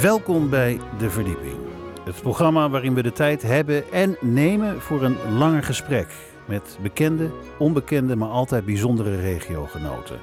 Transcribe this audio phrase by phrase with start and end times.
[0.00, 1.56] Welkom bij De Verdieping.
[2.04, 6.06] Het programma waarin we de tijd hebben en nemen voor een langer gesprek
[6.46, 10.18] met bekende, onbekende, maar altijd bijzondere regiogenoten.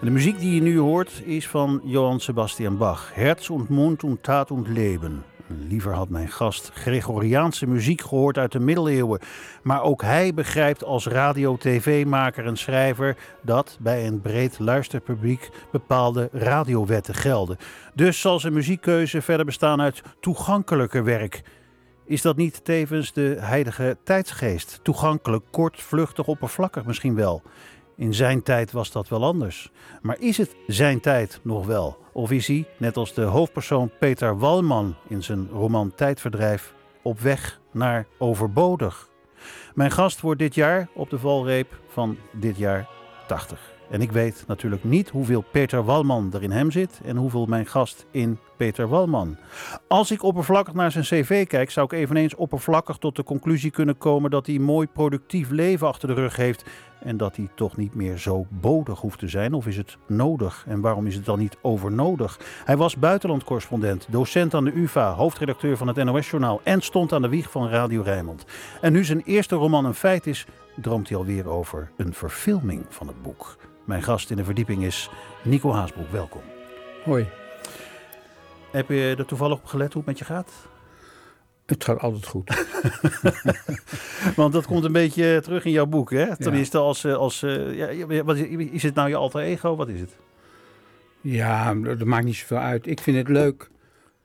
[0.00, 3.10] De muziek die je nu hoort is van Johann Sebastian Bach.
[3.14, 5.33] Herz und Mund und Tat und Leben.
[5.46, 9.20] Liever had mijn gast Gregoriaanse muziek gehoord uit de middeleeuwen.
[9.62, 17.14] Maar ook hij begrijpt als radio-tv-maker en schrijver dat bij een breed luisterpubliek bepaalde radiowetten
[17.14, 17.56] gelden.
[17.94, 21.42] Dus zal zijn muziekkeuze verder bestaan uit toegankelijker werk.
[22.06, 24.80] Is dat niet tevens de heilige tijdsgeest?
[24.82, 27.42] Toegankelijk, kort, vluchtig, oppervlakkig misschien wel.
[27.96, 29.70] In zijn tijd was dat wel anders.
[30.02, 31.98] Maar is het zijn tijd nog wel?
[32.12, 37.60] Of is hij, net als de hoofdpersoon Peter Walman in zijn roman Tijdverdrijf, op weg
[37.72, 39.08] naar overbodig?
[39.74, 42.88] Mijn gast wordt dit jaar op de valreep van dit jaar
[43.26, 43.72] 80.
[43.90, 47.66] En ik weet natuurlijk niet hoeveel Peter Walman er in hem zit en hoeveel mijn
[47.66, 49.36] gast in Peter Walman.
[49.88, 53.98] Als ik oppervlakkig naar zijn cv kijk, zou ik eveneens oppervlakkig tot de conclusie kunnen
[53.98, 56.64] komen dat hij een mooi productief leven achter de rug heeft
[57.04, 59.54] en dat hij toch niet meer zo bodig hoeft te zijn.
[59.54, 60.64] Of is het nodig?
[60.68, 62.40] En waarom is het dan niet overnodig?
[62.64, 67.28] Hij was buitenlandcorrespondent, docent aan de UvA, hoofdredacteur van het NOS-journaal en stond aan de
[67.28, 68.44] wieg van Radio Rijnmond.
[68.80, 73.06] En nu zijn eerste roman een feit is, droomt hij alweer over een verfilming van
[73.06, 73.56] het boek.
[73.84, 75.10] Mijn gast in de verdieping is
[75.42, 76.10] Nico Haasbroek.
[76.10, 76.42] Welkom.
[77.04, 77.26] Hoi.
[78.70, 80.52] Heb je er toevallig op gelet hoe het met je gaat?
[81.66, 82.66] Het gaat altijd goed.
[84.36, 86.36] Want dat komt een beetje terug in jouw boek, hè?
[86.36, 89.76] Tenminste, als, eh, als uh, ja, wat is, is het nou je alter ego?
[89.76, 90.16] Wat is het?
[91.20, 92.86] Ja, dat maakt niet zoveel uit.
[92.86, 93.70] Ik vind het leuk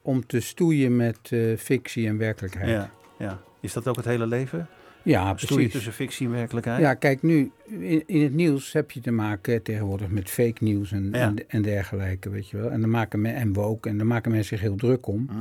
[0.02, 2.70] om te stoeien met uh, fictie en werkelijkheid.
[2.70, 3.42] Ja, ja.
[3.59, 4.68] Is dat ook het hele leven?
[5.03, 5.50] Ja, precies.
[5.50, 6.80] Stoeien tussen fictie en werkelijkheid?
[6.80, 10.92] Ja, kijk, nu in, in, het nieuws heb je te maken tegenwoordig met fake nieuws
[10.92, 12.70] en, en, en, dergelijke, weet je wel.
[12.72, 15.24] En dan maken men, en woke, en daar maken mensen zich heel druk om.
[15.24, 15.38] Mhm.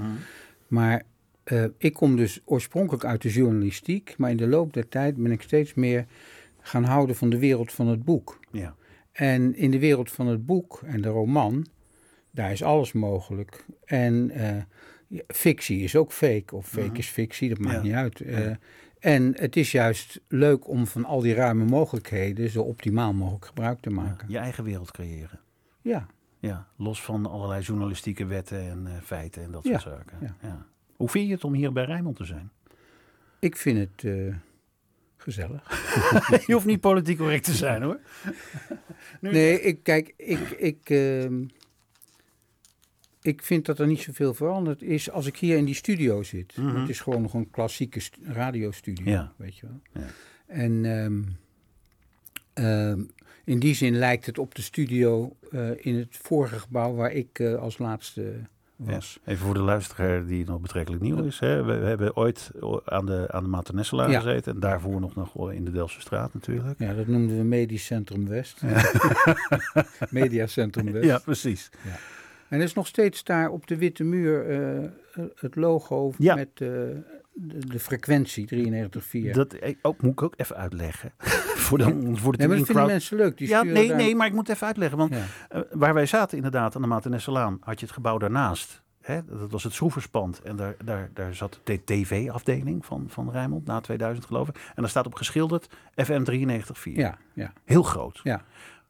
[0.66, 1.02] Maar
[1.52, 5.32] uh, ik kom dus oorspronkelijk uit de journalistiek, maar in de loop der tijd ben
[5.32, 6.06] ik steeds meer
[6.60, 8.40] gaan houden van de wereld van het boek.
[8.52, 8.74] Ja.
[9.12, 11.66] En in de wereld van het boek en de roman,
[12.30, 13.64] daar is alles mogelijk.
[13.84, 14.30] En
[15.10, 16.96] uh, fictie is ook fake, of fake Mhm.
[16.96, 17.82] is fictie, dat maakt Ja.
[17.82, 18.18] niet uit.
[18.26, 18.58] Ja.
[18.98, 23.80] En het is juist leuk om van al die ruime mogelijkheden zo optimaal mogelijk gebruik
[23.80, 24.28] te maken.
[24.30, 25.40] Je eigen wereld creëren.
[25.82, 26.06] Ja,
[26.40, 30.36] Ja, los van allerlei journalistieke wetten en eh, feiten en dat soort zaken.
[30.42, 30.66] ja.
[30.98, 32.50] Hoe vind je het om hier bij Rijnmond te zijn?
[33.40, 34.34] ik vind het eh,
[35.16, 35.86] gezellig.
[36.46, 38.00] je hoeft niet politiek correct te zijn hoor.
[39.20, 41.44] Nu- Nee, ik, kijk, ik, ik, ehm,
[43.22, 46.56] ik vind dat er niet zoveel veranderd is als ik hier in die studio zit.
[46.56, 46.76] Mhm.
[46.80, 49.32] Het is gewoon nog een klassieke st- radiostudio, Ja.
[49.36, 49.80] weet je wel.
[50.02, 50.08] Ja.
[50.46, 51.22] En ehm,
[52.52, 53.02] ehm,
[53.44, 57.38] in die zin lijkt het op de studio eh, in het vorige gebouw waar ik
[57.38, 58.34] eh, als laatste
[58.78, 59.18] was.
[59.24, 61.38] Even voor de luisteraar die nog betrekkelijk nieuw is.
[61.38, 61.62] Hè.
[61.64, 62.50] We, we hebben ooit
[62.84, 64.20] aan de, aan de Maternesselaar Ja.
[64.20, 64.54] gezeten.
[64.54, 66.78] En daarvoor nog, nog in de Delftse straat natuurlijk.
[66.78, 68.62] Ja, dat noemden we Medisch Centrum West.
[70.10, 71.04] Mediacentrum West.
[71.04, 71.70] Ja, precies.
[72.48, 74.88] En er is nog steeds daar op de witte muur eh,
[75.34, 76.34] het logo Ja.
[76.34, 76.68] met eh,
[77.40, 78.48] de, de frequentie
[79.28, 79.30] 93.4.
[79.30, 81.12] Dat ook, moet ik ook even uitleggen.
[81.66, 81.84] voor de,
[82.14, 83.38] voor de nee, maar dat vinden mensen leuk.
[83.38, 84.98] Die Ja, nee, daar- nee, maar ik moet even uitleggen.
[84.98, 85.24] Want Ja.
[85.48, 88.82] eh, waar wij zaten inderdaad aan de Maternesselaan, had je het gebouw daarnaast.
[89.00, 89.20] Hè?
[89.24, 90.42] Dat was het schroeverspand.
[90.42, 94.54] En daar, daar, daar zat de tv-afdeling van, van Rijnmond, na 2000 geloof ik.
[94.56, 96.92] En daar staat op geschilderd FM 93.4.
[96.92, 98.20] Ja, ja, Heel groot.
[98.22, 98.42] ja.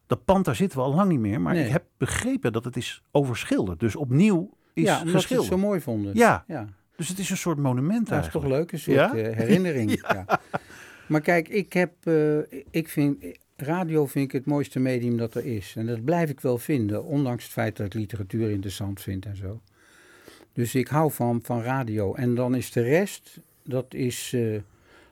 [0.07, 1.41] Dat pand, daar zitten we al lang niet meer.
[1.41, 1.65] Maar Nee.
[1.65, 3.81] ik heb begrepen dat het is overschilderd.
[3.81, 6.15] Dus opnieuw is ja, omdat ze het zo mooi vonden.
[6.17, 6.67] Ja, ja.
[6.99, 8.61] Dus het is een soort monument dat is toch eigenlijk.
[8.61, 9.15] leuk, een soort Ja?
[9.15, 10.01] eh, herinnering.
[10.13, 10.41] ja.
[11.07, 12.39] Maar kijk, ik heb, eh,
[12.71, 13.25] ik vind,
[13.57, 15.75] radio vind ik het mooiste medium dat er is.
[15.77, 19.37] En dat blijf ik wel vinden, ondanks het feit dat ik literatuur interessant vind en
[19.37, 19.61] zo.
[20.53, 22.15] Dus ik hou van, van radio.
[22.15, 24.61] En dan is de rest, dat is eh,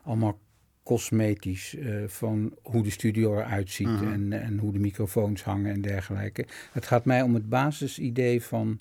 [0.02, 0.38] allemaal
[0.82, 1.76] cosmetisch.
[2.06, 4.12] van hoe de studio eruit ziet Mhm.
[4.12, 6.46] en, en hoe de microfoons hangen en dergelijke.
[6.72, 8.80] Het gaat mij om het basisidee van...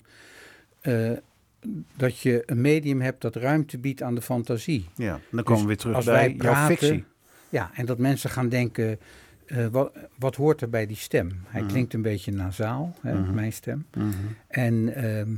[1.96, 4.86] dat je een medium hebt dat ruimte biedt aan de fantasie.
[4.94, 7.04] Ja, dan komen we weer terug als bij wij praten, fictie.
[7.48, 8.98] Ja, en dat mensen gaan denken,
[9.46, 11.30] eh, wat, wat hoort er bij die stem?
[11.46, 11.70] Hij Mhm.
[11.70, 13.34] klinkt een beetje nasaal, hè, Mhm.
[13.34, 13.86] mijn stem.
[13.96, 14.08] Mhm.
[14.48, 15.30] En ehm,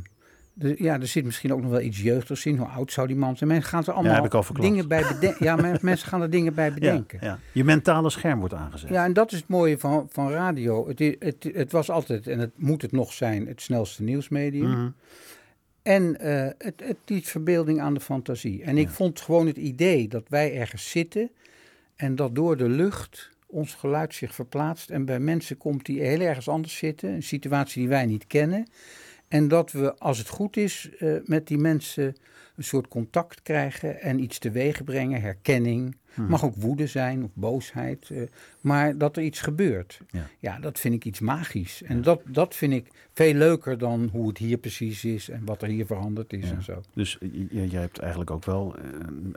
[0.53, 2.57] de, ja, er zit misschien ook nog wel iets jeugdigs in.
[2.57, 3.51] Hoe oud zou die man zijn?
[3.51, 4.69] Mensen gaan er allemaal heb ik al verklapt.
[4.71, 5.45] dingen bij bedenken.
[5.45, 7.19] Ja, men- mensen gaan er dingen bij bedenken.
[7.23, 7.39] Ja, ja.
[7.53, 8.91] Je mentale scherm wordt aangezet.
[8.91, 10.89] Ja, en dat is het mooie van, van radio.
[10.89, 14.95] Het, het, het was altijd, en het moet het nog zijn, het snelste nieuwsmedium.
[15.89, 18.63] En eh, het, het verbeelding aan de fantasie.
[18.63, 21.31] En ik vond gewoon het idee dat wij ergens zitten
[21.97, 26.21] en dat door de lucht ons geluid zich verplaatst en bij mensen komt die heel
[26.21, 28.69] ergens anders zitten, een situatie die wij niet kennen.
[29.29, 32.17] En dat we, als het goed is, eh, met die mensen
[32.57, 35.97] een soort contact krijgen en iets teweeg brengen, herkenning.
[36.19, 36.31] Mhm.
[36.31, 38.23] Mag ook woede zijn of boosheid, eh,
[38.61, 40.01] maar dat er iets gebeurt.
[40.11, 40.27] Ja.
[40.39, 41.83] Ja, dat vind ik iets magisch.
[41.83, 45.63] En dat, dat vind ik veel leuker dan hoe het hier precies is en wat
[45.63, 46.55] er hier veranderd is Ja.
[46.55, 46.81] en zo.
[46.95, 48.83] Dus j- jij hebt eigenlijk ook wel, eh,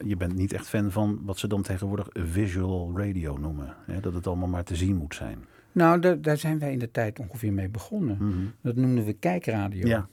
[0.07, 3.75] je bent niet echt fan van wat ze dan tegenwoordig visual radio noemen.
[3.85, 3.99] Hè?
[3.99, 5.37] Dat het allemaal maar te zien moet zijn.
[5.71, 8.17] Nou, daar, daar zijn wij in de tijd ongeveer mee begonnen.
[8.19, 8.37] Mhm.
[8.61, 9.87] Dat noemden we kijkradio.
[9.87, 10.07] Ja.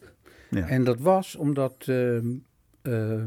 [0.51, 0.67] Ja.
[0.69, 2.27] En dat was omdat ehm,
[2.83, 3.23] eh,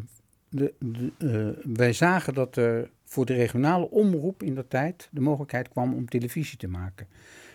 [0.50, 5.22] de, de, eh, wij zagen dat er voor de regionale omroep in dat tijd de
[5.22, 7.08] mogelijkheid kwam om televisie te maken.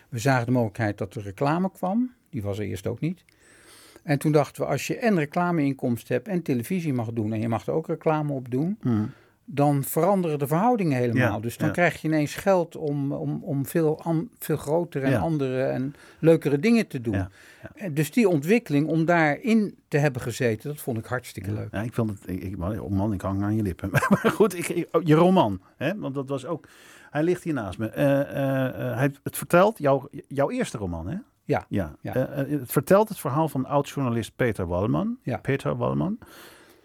[0.09, 2.11] We zagen de mogelijkheid dat er reclame kwam.
[2.29, 3.23] Die was er eerst ook niet.
[4.03, 7.47] En toen dachten we, als je en reclameinkomsten hebt en televisie mag doen en je
[7.47, 9.05] mag er ook reclame op doen, Mhm.
[9.49, 11.33] Dan veranderen de verhoudingen helemaal.
[11.35, 11.73] Ja, dus dan ja.
[11.73, 15.19] krijg je ineens geld om, om, om veel, an- veel grotere en Ja.
[15.19, 17.27] andere en leukere dingen te doen.
[17.91, 21.67] Dus die ontwikkeling, om daarin te hebben gezeten, dat vond ik hartstikke leuk.
[21.71, 23.89] Ja, ik vond het, ik, ik, oh man, ik hang aan je lippen.
[24.09, 25.97] maar goed, ik, ik- oh, je roman, hè?
[25.97, 26.67] want dat was ook,
[27.09, 27.87] hij ligt hier naast me.
[27.89, 31.15] Eh, eh, eh, hij, het vertelt jouw, jouw eerste roman, hè?
[31.43, 31.95] Ja, Ja.
[32.01, 32.11] ja.
[32.29, 35.17] Het vertelt het verhaal van oud-journalist Peter Walleman.
[35.21, 35.37] Ja.
[35.37, 36.17] Peter Walleman.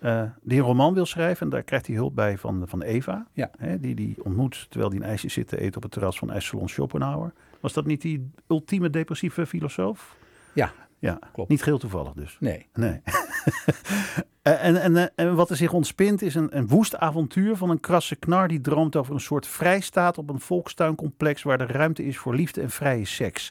[0.02, 1.44] Eh, die een roman wil schrijven.
[1.46, 3.26] En daar krijgt hij hulp bij van, van Eva.
[3.32, 3.50] Ja.
[3.58, 6.30] Hè, die die ontmoet terwijl hij een ijsje zit te eten op het terras van
[6.30, 7.32] ijssalon Schopenhauer.
[7.60, 10.16] Was dat niet die ultieme depressieve filosoof?
[10.54, 11.50] Ja, Ja, klopt.
[11.50, 12.36] niet geheel toevallig dus.
[12.40, 12.66] Nee.
[12.74, 13.00] Nee.
[14.42, 17.70] Eh, en, en, eh, en wat er zich ontspint is een, een woest avontuur van
[17.70, 22.04] een krasse knar die droomt over een soort vrijstaat op een volkstuincomplex waar er ruimte
[22.04, 23.50] is voor liefde en vrije seks.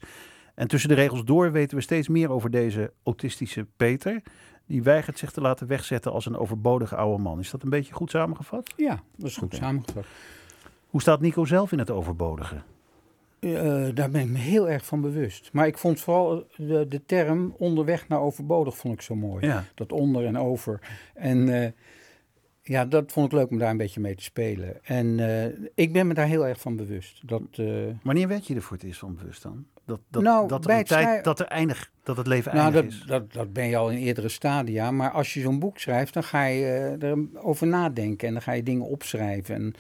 [0.56, 4.22] En tussen de regels door weten we steeds meer over deze autistische Peter.
[4.66, 7.40] Die weigert zich te laten wegzetten als een overbodige oude man.
[7.40, 8.74] Is dat een beetje goed samengevat?
[8.78, 10.06] Ja, dat is goed samengevat.
[10.90, 12.62] Hoe staat Nico zelf in het overbodige?
[13.40, 15.50] Eh, daar ben ik me heel erg van bewust.
[15.54, 19.46] Maar ik vond vooral de, de term onderweg naar overbodig vond ik zo mooi.
[19.46, 19.64] Ja.
[19.76, 20.80] Dat onder en over.
[21.14, 21.72] En eh,
[22.64, 24.84] ja, dat vond ik leuk om daar een beetje mee te spelen.
[24.84, 27.28] En eh, ik ben me daar heel erg van bewust.
[27.28, 27.66] Dat, eh,
[28.04, 29.66] Wanneer werd je er voor het eerst van bewust dan?
[29.86, 32.84] Dat, dat, Nou, dat, bij het tijd, dat, er eindig, dat het leven nou, eindig
[32.84, 33.08] dat, is.
[33.08, 34.92] dat, dat ben je al in eerdere stadia.
[34.92, 38.28] Maar als je zo'n boek schrijft, dan ga je eh, erover nadenken.
[38.28, 39.56] En dan ga je dingen opschrijven.
[39.56, 39.74] En,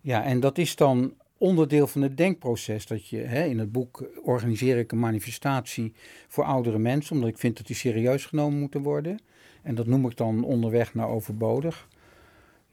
[0.00, 2.86] ja, en dat is dan onderdeel van het denkproces.
[2.86, 5.92] Dat je, hè, in het boek organiseer ik een manifestatie
[6.28, 7.14] voor oudere mensen.
[7.14, 9.18] Omdat ik vind dat die serieus genomen moeten worden.
[9.62, 11.88] En dat noem ik dan onderweg naar overbodig.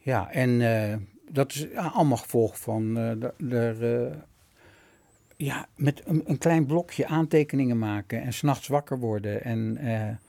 [0.03, 0.97] Ja, en eh,
[1.29, 4.19] dat is allemaal gevolg van eh, de, de, eh,
[5.35, 9.43] ja, met een, een klein blokje aantekeningen maken en s'nachts wakker worden.
[9.43, 9.79] En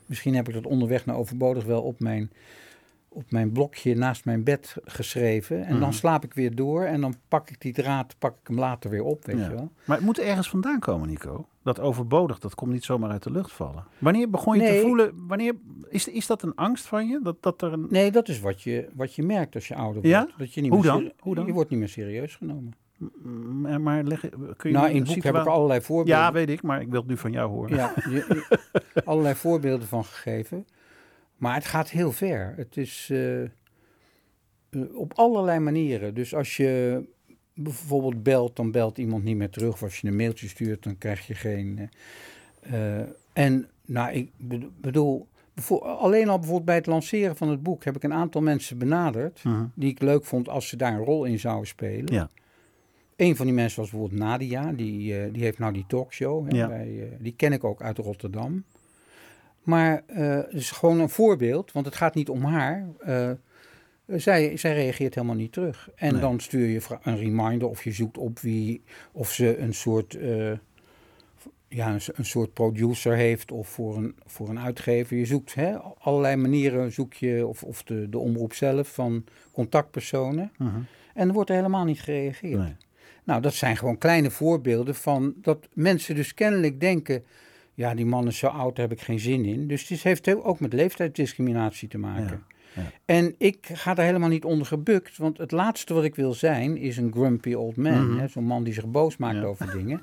[0.05, 2.31] misschien heb ik dat onderweg naar overbodig wel op mijn,
[3.15, 5.65] op mijn blokje naast mijn bed geschreven.
[5.65, 5.79] En Mhm.
[5.79, 8.89] dan slaap ik weer door en dan pak ik die draad, pak ik hem later
[8.89, 9.43] weer op, weet Ja.
[9.43, 9.71] je wel.
[9.85, 11.47] Maar het moet ergens vandaan komen, Nico.
[11.63, 13.83] Dat overbodig, dat komt niet zomaar uit de lucht vallen.
[13.97, 15.55] Wanneer begon je te voelen, wanneer,
[15.89, 17.19] is, is dat een angst van je?
[17.23, 19.93] Dat, dat er een, Nee, dat is wat je, wat je merkt als je ouder
[20.01, 20.07] wordt.
[20.07, 20.27] Ja?
[20.37, 21.11] Dat je niet Hoe meer dan?
[21.19, 21.45] Hoe dan?
[21.45, 22.73] Je wordt niet meer serieus genomen.
[23.61, 24.19] maar, maar leg,
[24.57, 26.23] kun je Nou, in het boek heb ik allerlei voorbeelden.
[26.23, 27.75] Ja, weet ik, maar ik wil het nu van jou horen.
[27.75, 28.59] Ja, je, je-
[29.05, 30.65] allerlei voorbeelden van gegeven.
[31.37, 32.53] Maar het gaat heel ver.
[32.57, 33.49] Het is eh, eh,
[34.93, 36.13] op allerlei manieren.
[36.13, 37.03] Dus als je
[37.53, 39.73] bijvoorbeeld belt, dan belt iemand niet meer terug.
[39.73, 41.89] Of als je een mailtje stuurt, dan krijg je geen.
[42.61, 42.99] eh,
[43.33, 45.27] en nou, ik bedo- bedoel,
[45.81, 49.43] alleen al bijvoorbeeld bij het lanceren van het boek heb ik een aantal mensen benaderd.
[49.43, 49.65] Mhm.
[49.73, 52.13] Die ik leuk vond als ze daar een rol in zouden spelen.
[52.13, 52.29] Ja.
[53.15, 56.49] Een van die mensen was bijvoorbeeld Nadia, die, die heeft nou die talkshow.
[56.49, 56.67] Hè, Ja.
[56.67, 58.63] bij, die ken ik ook uit Rotterdam.
[59.65, 62.87] Maar eh, het is gewoon een voorbeeld, want het gaat niet om haar.
[62.99, 63.31] Eh,
[64.07, 65.89] zij, zij reageert helemaal niet terug.
[65.95, 66.21] En Nee.
[66.21, 70.51] dan stuur je een reminder of je zoekt op wie, of ze een soort, eh,
[71.67, 75.17] ja, een, soort producer heeft of voor een, voor een uitgever.
[75.17, 80.51] Je zoekt hè, allerlei manieren, zoek je, of, of de, de omroep zelf van contactpersonen.
[80.57, 80.79] Mhm.
[81.13, 82.59] En er wordt er helemaal niet gereageerd.
[82.59, 82.75] Nee.
[83.23, 87.23] Nou, dat zijn gewoon kleine voorbeelden van dat mensen dus kennelijk denken...
[87.75, 89.67] ja, die man is zo oud, daar heb ik geen zin in.
[89.67, 92.43] Dus het heeft ook met leeftijdsdiscriminatie te maken.
[92.75, 92.91] Ja, ja.
[93.05, 96.77] En ik ga daar helemaal niet onder gebukt, want het laatste wat ik wil zijn
[96.77, 98.13] is een grumpy old man.
[98.15, 98.27] Mhm.
[98.27, 99.43] Zo'n man die zich boos maakt Ja.
[99.43, 99.99] over dingen.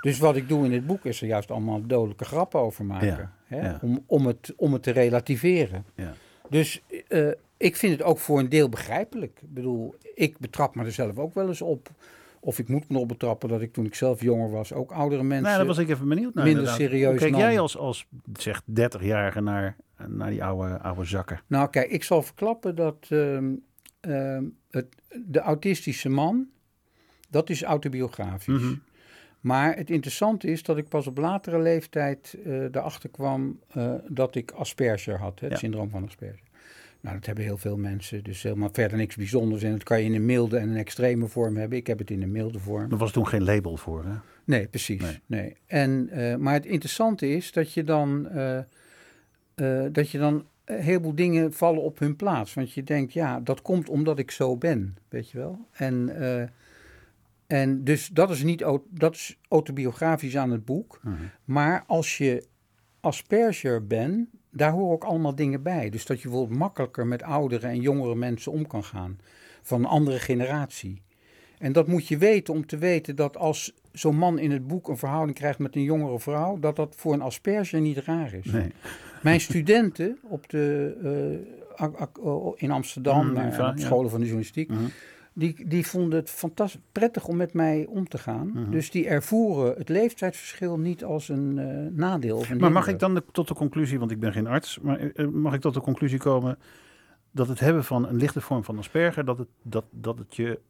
[0.00, 3.30] Dus wat ik doe in dit boek is er juist allemaal dodelijke grappen over maken.
[3.44, 3.74] Hè.
[3.80, 5.84] Om, om, het, om het te relativeren.
[5.94, 6.12] Ja.
[6.50, 9.38] Dus eh, ik vind het ook voor een deel begrijpelijk.
[9.42, 11.90] Ik bedoel, ik betrap me er zelf ook wel eens op.
[12.46, 15.22] Of ik moet me erop betrappen dat ik toen ik zelf jonger was ook oudere
[15.22, 15.44] mensen...
[15.44, 16.44] Nou, daar was ik even benieuwd naar.
[16.44, 16.88] minder inderdaad.
[16.90, 17.40] serieus Hoe Kijk nam.
[17.40, 19.76] jij als, als zeg 30-jarige naar,
[20.06, 21.40] naar die oude, oude zakken?
[21.46, 23.54] Nou, kijk, ik zal verklappen dat ehm,
[24.00, 24.86] ehm, het,
[25.24, 26.46] de autistische man,
[27.28, 28.62] dat is autobiografisch.
[28.62, 28.74] Mhm.
[29.40, 34.34] Maar het interessante is dat ik pas op latere leeftijd eh erachter kwam eh, dat
[34.34, 35.58] ik Asperger had, hè, het Ja.
[35.60, 36.40] syndroom van Asperger.
[37.00, 39.62] Nou, dat hebben heel veel mensen, dus helemaal verder niks bijzonders.
[39.62, 41.78] En dat kan je in een milde en een extreme vorm hebben.
[41.78, 42.90] Ik heb het in een milde vorm.
[42.90, 44.14] Er was toen geen label voor, hè?
[44.44, 45.00] Nee, precies.
[45.00, 45.20] Nee.
[45.26, 45.56] Nee.
[45.66, 50.80] En, eh, maar het interessante is dat je dan, eh, eh, dat je dan een
[50.82, 52.54] heleboel dingen vallen op hun plaats.
[52.54, 55.66] Want je denkt, ja, dat komt omdat ik zo ben, weet je wel.
[55.72, 56.10] En,
[57.46, 61.00] en dus dat is, niet, dat is autobiografisch aan het boek.
[61.02, 61.14] Mhm.
[61.44, 62.46] Maar als je
[63.00, 65.90] Asperger bent, daar horen ook allemaal dingen bij.
[65.90, 69.18] Dus dat je bijvoorbeeld makkelijker met oudere en jongere mensen om kan gaan.
[69.62, 71.02] Van een andere generatie.
[71.58, 74.88] En dat moet je weten om te weten dat als zo'n man in het boek
[74.88, 78.44] een verhouding krijgt met een jongere vrouw, dat dat voor een Asperger niet raar is.
[78.52, 78.72] Nee.
[79.22, 80.94] Mijn studenten op de,
[81.78, 81.86] eh,
[82.56, 83.84] in Amsterdam, Mm, UvA, op ja.
[83.84, 84.80] scholen van de journalistiek, Mhm.
[85.38, 88.50] Die, die vonden het fantastisch prettig om met mij om te gaan.
[88.54, 88.70] Mhm.
[88.70, 92.36] Dus die ervoeren het leeftijdsverschil niet als een eh, nadeel.
[92.36, 94.78] Of een Maar mag ik dan de- tot de conclusie, want ik ben geen arts,
[94.78, 96.58] maar eh, eh, mag ik tot de conclusie komen
[97.30, 100.60] dat het hebben van een lichte vorm van Asperger, dat het, dat, dat het je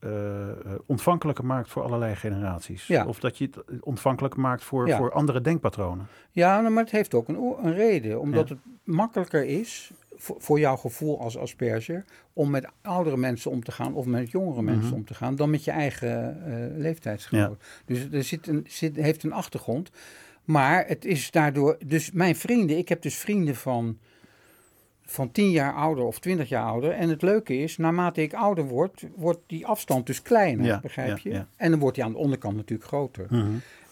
[0.87, 2.87] ontvankelijker maakt voor allerlei generaties?
[2.87, 3.07] Ja.
[3.07, 4.97] Of dat je het ontvankelijk maakt voor, Ja.
[4.97, 6.07] voor andere denkpatronen?
[6.31, 8.21] Ja, nou, maar het heeft ook een, een reden.
[8.21, 8.55] Omdat Ja.
[8.55, 13.95] het makkelijker is, voor, jouw gevoel als Asperger, om met oudere mensen om te gaan
[13.95, 14.95] of met jongere mensen Mhm.
[14.95, 16.43] om te gaan, dan met je eigen
[16.77, 17.63] leeftijdsgenoot.
[17.85, 19.91] Dus er zit een, zit, heeft een achtergrond.
[20.45, 23.99] Maar het is daardoor, dus mijn vrienden, ik heb dus vrienden van,
[25.03, 26.91] van 10 jaar ouder of 20 jaar ouder.
[26.91, 31.19] En het leuke is, naarmate ik ouder word, wordt die afstand dus kleiner, Ja, begrijp
[31.19, 31.45] ja, je?
[31.57, 33.27] En dan wordt die aan de onderkant natuurlijk groter.
[33.31, 33.47] Mhm.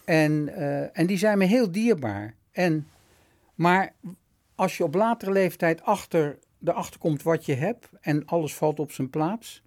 [0.05, 2.35] En, eh, en die zijn me heel dierbaar.
[2.53, 2.87] En,
[3.55, 3.93] maar
[4.55, 8.93] als je op latere leeftijd achter, erachter komt wat je hebt en alles valt op
[8.93, 9.63] zijn plaats,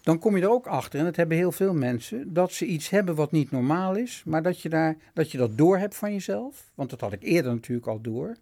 [0.00, 2.90] dan kom je er ook achter, en dat hebben heel veel mensen, dat ze iets
[2.90, 6.12] hebben wat niet normaal is, maar dat je, daar, dat, je dat door hebt van
[6.12, 6.70] jezelf.
[6.74, 8.36] Want dat had ik eerder natuurlijk al door.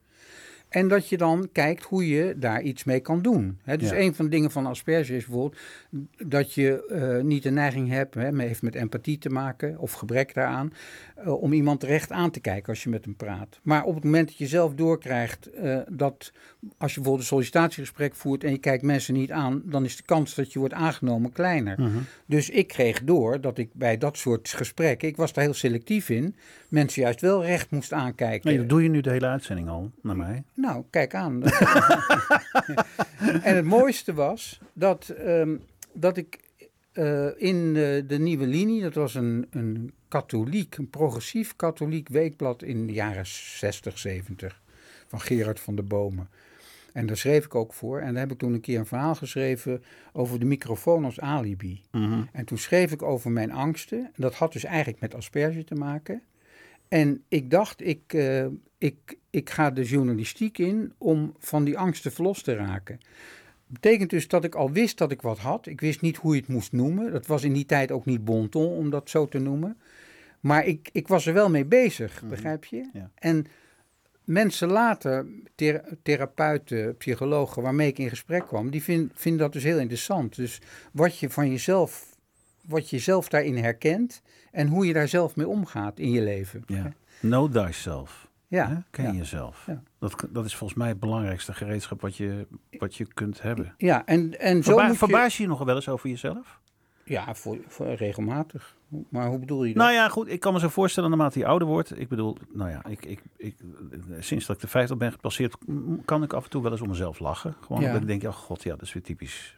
[0.73, 3.59] En dat je dan kijkt hoe je daar iets mee kan doen.
[3.65, 3.99] Dus Ja.
[3.99, 5.61] een van de dingen van Asperger is bijvoorbeeld
[6.27, 9.93] dat je eh, niet de neiging hebt, hè, maar heeft met empathie te maken of
[9.93, 10.73] gebrek daaraan,
[11.17, 13.61] eh, om iemand recht aan te kijken als je met hem praat.
[13.63, 16.33] Maar op het moment dat je zelf doorkrijgt eh, dat
[16.79, 20.03] als je bijvoorbeeld een sollicitatiegesprek voert en je kijkt mensen niet aan, dan is de
[20.03, 21.81] kans dat je wordt aangenomen kleiner.
[21.81, 21.99] Mhm.
[22.27, 26.09] Dus ik kreeg door dat ik bij dat soort gesprekken, ik was daar heel selectief
[26.09, 26.35] in,
[26.69, 28.49] mensen juist wel recht moest aankijken.
[28.49, 30.43] Nee, dat doe je nu de hele uitzending al, naar mij.
[30.63, 31.43] Nou, kijk aan.
[33.49, 35.57] en het mooiste was dat, ehm,
[35.93, 36.41] dat ik
[36.93, 42.63] eh, in eh, de Nieuwe Linie, dat was een, een katholiek, een progressief katholiek weekblad
[42.63, 44.63] in de jaren 60, 70,
[45.07, 46.29] van Gerard van der Bomen.
[46.93, 48.01] En daar schreef ik ook voor.
[48.01, 51.83] En daar heb ik toen een keer een verhaal geschreven over de microfoon als alibi.
[51.91, 52.23] Mhm.
[52.33, 54.13] En toen schreef ik over mijn angsten.
[54.17, 56.23] Dat had dus eigenlijk met asperge te maken.
[56.89, 58.47] En ik dacht, ik, eh,
[58.83, 62.99] ik, ik ga de journalistiek in om van die angsten verlost te raken.
[63.67, 65.67] Betekent dus dat ik al wist dat ik wat had.
[65.67, 67.13] Ik wist niet hoe je het moest noemen.
[67.13, 69.77] Dat was in die tijd ook niet bon ton om dat zo te noemen.
[70.41, 72.31] Maar ik, ik was er wel mee bezig, Mhm.
[72.31, 72.89] begrijp je?
[72.93, 73.11] Ja.
[73.15, 73.47] En
[74.25, 79.63] mensen later, thera- therapeuten, psychologen waarmee ik in gesprek kwam, die vind- vinden dat dus
[79.63, 80.37] heel interessant.
[80.37, 80.61] Dus
[80.93, 82.17] wat je van jezelf,
[82.69, 86.63] wat je zelf daarin herkent en hoe je daar zelf mee omgaat in je leven.
[86.67, 86.93] Ja.
[87.21, 88.31] Know thyself.
[88.53, 88.75] Ja, Hè?
[88.91, 89.13] Ken ja.
[89.13, 89.65] jezelf.
[89.67, 89.83] Ja.
[89.99, 92.47] Dat, dat is volgens mij het belangrijkste gereedschap wat je,
[92.79, 93.75] wat je kunt hebben.
[93.77, 94.99] Ja, en, en zo Verba moet je...
[94.99, 96.61] verbaas je je nog wel eens over jezelf?
[97.05, 98.77] Ja, voor, voor regelmatig.
[99.09, 99.83] Maar hoe bedoel je dat?
[99.83, 100.29] Nou ja, goed.
[100.29, 101.99] Ik kan me zo voorstellen naarmate je ouder wordt.
[102.01, 103.57] Ik bedoel, nou ja, ik, ik, ik,
[104.19, 105.57] sinds dat ik de 50 ben gepasseerd,
[106.05, 107.55] kan ik af en toe wel eens om mezelf lachen.
[107.61, 107.87] Gewoon Ja.
[107.87, 109.57] omdat ik denk, oh god, ja, dat is weer typisch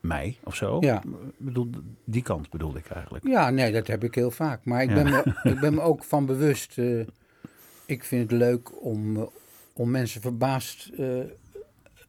[0.00, 0.76] mij of zo.
[0.80, 1.02] Ja.
[1.02, 1.70] Ik bedoel,
[2.04, 3.26] die kant bedoelde ik eigenlijk.
[3.26, 4.64] Ja, nee, dat heb ik heel vaak.
[4.64, 4.94] Maar ik, Ja.
[4.94, 6.78] ben, me, ik ben me ook van bewust.
[6.78, 7.00] eh,
[7.86, 9.22] ik vind het leuk om, eh,
[9.72, 11.18] om mensen verbaasd eh,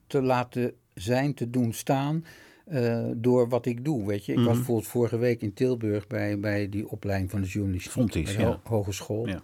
[0.08, 2.26] te laten zijn, te doen staan.
[2.68, 4.32] eh, door wat ik doe, weet je.
[4.32, 4.56] Ik was Mhm.
[4.56, 7.92] bijvoorbeeld vorige week in Tilburg bij, bij die opleiding van de journalistiek.
[8.42, 8.46] Ja.
[8.46, 9.28] ho- hogeschool.
[9.28, 9.42] Ja.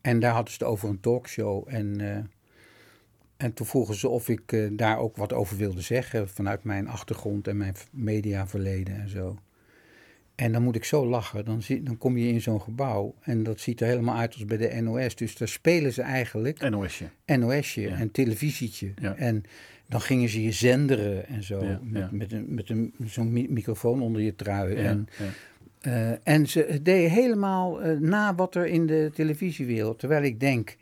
[0.00, 1.64] En daar hadden ze het over een talkshow.
[1.66, 2.00] En,
[3.36, 6.28] en toen vroegen ze of ik daar ook wat over wilde zeggen.
[6.28, 9.38] Vanuit mijn achtergrond en mijn mediaverleden en zo.
[10.34, 11.44] En dan moet ik zo lachen.
[11.44, 13.14] Dan, zie, dan kom je in zo'n gebouw.
[13.20, 15.14] En dat ziet er helemaal uit als bij de NOS.
[15.16, 17.04] Dus daar spelen ze eigenlijk NOSje.
[17.26, 17.96] NOSje Ja.
[17.96, 18.92] en televisietje.
[19.00, 19.14] Ja.
[19.16, 19.42] En
[19.88, 21.64] dan gingen ze je zenderen en zo.
[21.64, 24.74] Ja, met, met, een, met een, zo'n mi- microfoon onder je trui.
[24.74, 25.08] En,
[25.80, 29.98] eh, en ze deden helemaal eh, na wat er in de televisiewereld.
[29.98, 30.76] Terwijl ik denk,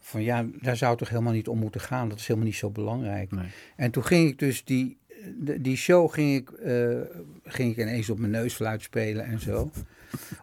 [0.00, 2.08] van ja, daar zou het toch helemaal niet om moeten gaan.
[2.08, 3.30] Dat is helemaal niet zo belangrijk.
[3.30, 3.46] Nee.
[3.76, 4.96] En toen ging ik dus die,
[5.36, 7.00] de- die show ging ik, eh,
[7.44, 9.70] ging ik ineens op mijn neusfluit spelen en zo.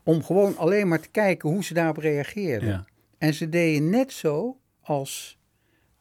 [0.03, 2.69] Om gewoon alleen maar te kijken hoe ze daarop reageerden.
[2.69, 2.85] Ja.
[3.17, 5.39] En ze deden net zo als,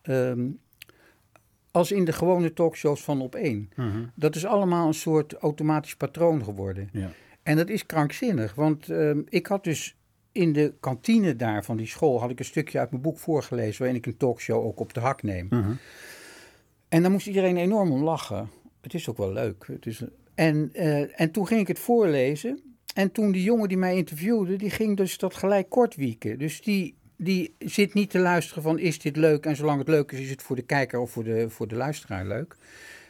[0.03, 0.47] ehm,
[1.71, 3.71] als in de gewone talkshows van op één.
[3.77, 4.05] Mhm.
[4.15, 6.89] Dat is allemaal een soort automatisch patroon geworden.
[6.93, 7.11] Ja.
[7.43, 9.97] En dat is krankzinnig, want ehm, ik had dus
[10.33, 12.21] in de kantine daar van die school...
[12.21, 13.79] had ik een stukje uit mijn boek voorgelezen...
[13.79, 15.47] waarin ik een talkshow ook op de hak neem.
[15.51, 15.73] Mhm.
[16.89, 18.49] En daar moest iedereen enorm om lachen.
[18.85, 19.67] Het is ook wel leuk.
[19.67, 20.03] Het is,
[20.35, 22.61] en, eh, en toen ging ik het voorlezen.
[22.95, 26.39] En toen die jongen die mij interviewde, die ging dus dat gelijk kort wieken.
[26.39, 29.47] Dus die, die zit niet te luisteren van is dit leuk?
[29.47, 31.75] En zolang het leuk is, is het voor de kijker of voor de, voor de
[31.75, 32.57] luisteraar leuk.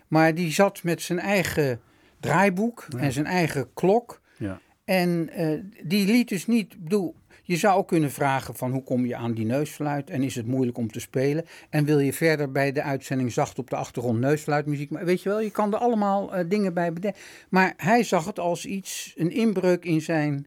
[0.09, 1.81] Maar die zat met zijn eigen
[2.21, 4.21] draaiboek en zijn eigen klok.
[4.37, 4.61] Ja.
[4.85, 9.07] En eh, die liet dus niet, bedoel, je zou ook kunnen vragen van hoe kom
[9.07, 11.45] je aan die neusfluit en is het moeilijk om te spelen?
[11.71, 14.91] En wil je verder bij de uitzending zacht op de achtergrond neusfluitmuziek?
[14.91, 17.21] Maar weet je wel, je kan er allemaal eh, dingen bij bedenken.
[17.49, 20.47] Maar hij zag het als iets, een inbreuk in zijn,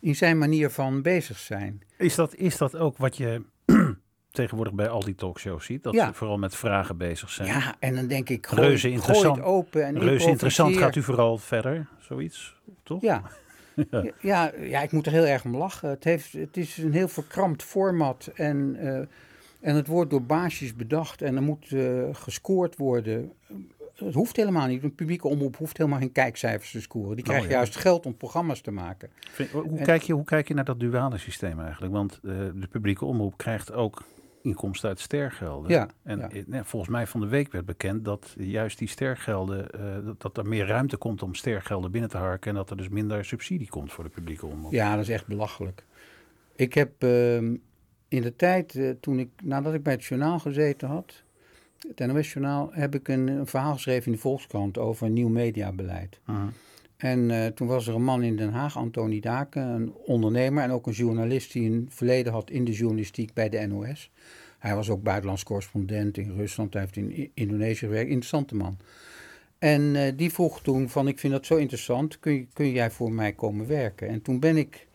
[0.00, 1.82] in zijn manier van bezig zijn.
[1.98, 3.42] Is, dat, is dat ook wat je
[4.36, 5.82] tegenwoordig bij al die talkshows ziet?
[5.82, 6.06] Dat Ja.
[6.06, 7.48] ze vooral met vragen bezig zijn?
[7.48, 9.40] Ja, en dan denk ik, Reuze gooi, interessant.
[9.42, 10.76] open en Reuze interessant.
[10.76, 11.86] Gaat u vooral verder?
[11.98, 13.02] Zoiets, toch?
[13.02, 13.22] Ja.
[13.90, 15.88] Ja, ja, ja, ik moet er heel erg om lachen.
[15.88, 18.96] Het, heeft, het is een heel verkrampt format en, eh,
[19.60, 23.32] en het wordt door baasjes bedacht en er moet eh, gescoord worden.
[23.94, 24.82] Het hoeft helemaal niet.
[24.82, 27.16] Een publieke omroep hoeft helemaal geen kijkcijfers te scoren.
[27.16, 27.56] Die krijgt Oh, ja.
[27.56, 29.08] juist geld om programma's te maken.
[29.30, 31.92] Vind- hoe, En- kijk je, hoe kijk je naar dat duale systeem eigenlijk?
[31.92, 34.02] Want eh, de publieke omroep krijgt ook
[34.46, 35.70] inkomsten uit stergelden.
[35.70, 36.28] Ja, En ja.
[36.28, 40.36] eh, volgens mij van de week werd bekend dat juist die stergelden, eh, dat, dat
[40.38, 42.50] er meer ruimte komt om stergelden binnen te harken.
[42.50, 44.72] En dat er dus minder subsidie komt voor de publieke omroep.
[44.72, 45.84] Ja, dat is echt belachelijk.
[46.56, 47.56] Ik heb ehm,
[48.08, 51.22] in de tijd, eh, toen ik, nadat ik bij het journaal gezeten had,
[51.88, 56.20] het NOS-journaal, heb ik een, een verhaal geschreven in de Volkskrant over een nieuw mediabeleid.
[56.24, 56.46] Mhm.
[56.96, 60.70] En eh, toen was er een man in Den Haag, Antoni Daken, een ondernemer en
[60.70, 64.10] ook een journalist die een verleden had in de journalistiek bij de NOS.
[64.58, 68.78] Hij was ook buitenlands correspondent in Rusland, hij heeft in Indonesië gewerkt, interessante man.
[69.58, 73.12] En eh, die vroeg toen van, ik vind dat zo interessant, kun, kun jij voor
[73.12, 74.08] mij komen werken?
[74.08, 74.86] En toen ben ik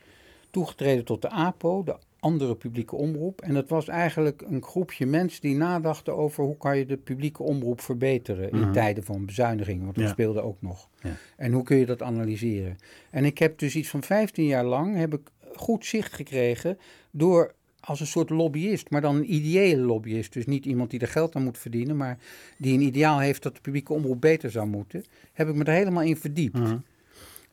[0.50, 1.84] toegetreden tot de APO,
[2.22, 3.42] andere publieke omroep.
[3.42, 7.44] En dat was eigenlijk een groepje mensen die nadachten over hoe kan je de publieke
[7.44, 8.72] omroep verbeteren in Mhm.
[8.72, 10.12] tijden van bezuinigingen, want dat Ja.
[10.12, 10.90] speelde ook nog.
[11.02, 11.16] Ja.
[11.38, 12.78] En hoe kun je dat analyseren?
[13.12, 15.22] En ik heb dus iets van 15 jaar lang heb ik
[15.56, 16.78] goed zicht gekregen
[17.12, 20.34] door als een soort lobbyist, maar dan een ideële lobbyist.
[20.34, 22.18] Dus niet iemand die er geld aan moet verdienen, maar
[22.58, 25.04] die een ideaal heeft dat de publieke omroep beter zou moeten.
[25.34, 26.60] Heb ik me er helemaal in verdiept.
[26.60, 26.78] Mhm.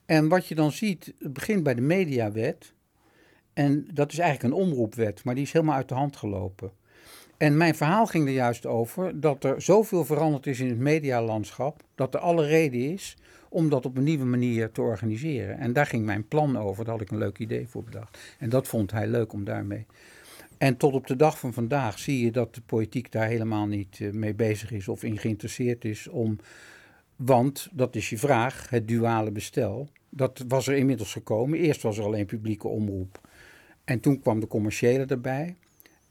[0.07, 2.73] En wat je dan ziet, het begint bij de mediawet.
[3.59, 6.71] En dat is eigenlijk een omroepwet, maar die is helemaal uit de hand gelopen.
[7.37, 11.83] En mijn verhaal ging er juist over dat er zoveel veranderd is in het medialandschap,
[11.95, 13.17] dat er alle reden is
[13.49, 15.59] om dat op een nieuwe manier te organiseren.
[15.59, 18.19] En daar ging mijn plan over, daar had ik een leuk idee voor bedacht.
[18.39, 19.87] En dat vond hij leuk om daarmee.
[20.59, 23.99] En tot op de dag van vandaag zie je dat de politiek daar helemaal niet
[24.01, 26.39] eh, mee bezig is of in geïnteresseerd is om
[27.17, 31.59] want, dat is je vraag, het duale bestel, dat was er inmiddels gekomen.
[31.59, 33.28] Eerst was er alleen publieke omroep.
[33.89, 35.57] En toen kwam de commerciële erbij.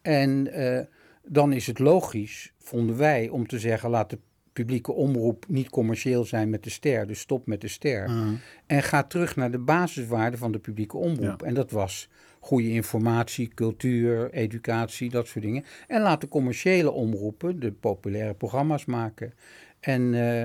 [0.02, 0.86] En eh,
[1.24, 4.18] dan is het logisch, vonden wij, om te zeggen: laat de
[4.54, 7.08] publieke omroep niet commercieel zijn met de ster.
[7.08, 8.10] Dus stop met de ster.
[8.10, 8.34] Mhm.
[8.66, 11.44] En ga terug naar de basiswaarden van de publieke omroep.
[11.44, 12.10] En dat was
[12.40, 15.66] goede informatie, cultuur, educatie, dat soort dingen.
[15.88, 19.34] En laat de commerciële omroepen de populaire programma's maken.
[19.80, 20.44] En, eh,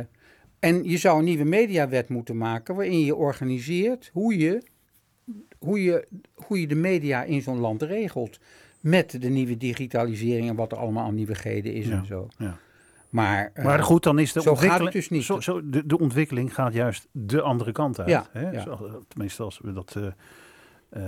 [0.59, 4.63] en je zou een nieuwe mediawet moeten maken waarin je organiseert hoe je,
[5.65, 8.39] hoe je, hoe je de media in zo'n land regelt.
[8.81, 12.29] Met de nieuwe digitalisering en wat er allemaal aan nieuwigheden is Ja, en zo.
[12.39, 12.57] ja.
[13.11, 14.93] Maar, eh, Maar goed, dan is de zo gaat het ontwikkeling.
[14.95, 15.25] dus niet.
[15.25, 18.09] Zo, zo, de, de ontwikkeling gaat juist de andere kant uit.
[18.09, 18.51] Ja, hè?
[18.51, 18.63] ja.
[18.63, 20.07] Zo- tenminste, als we dat eh,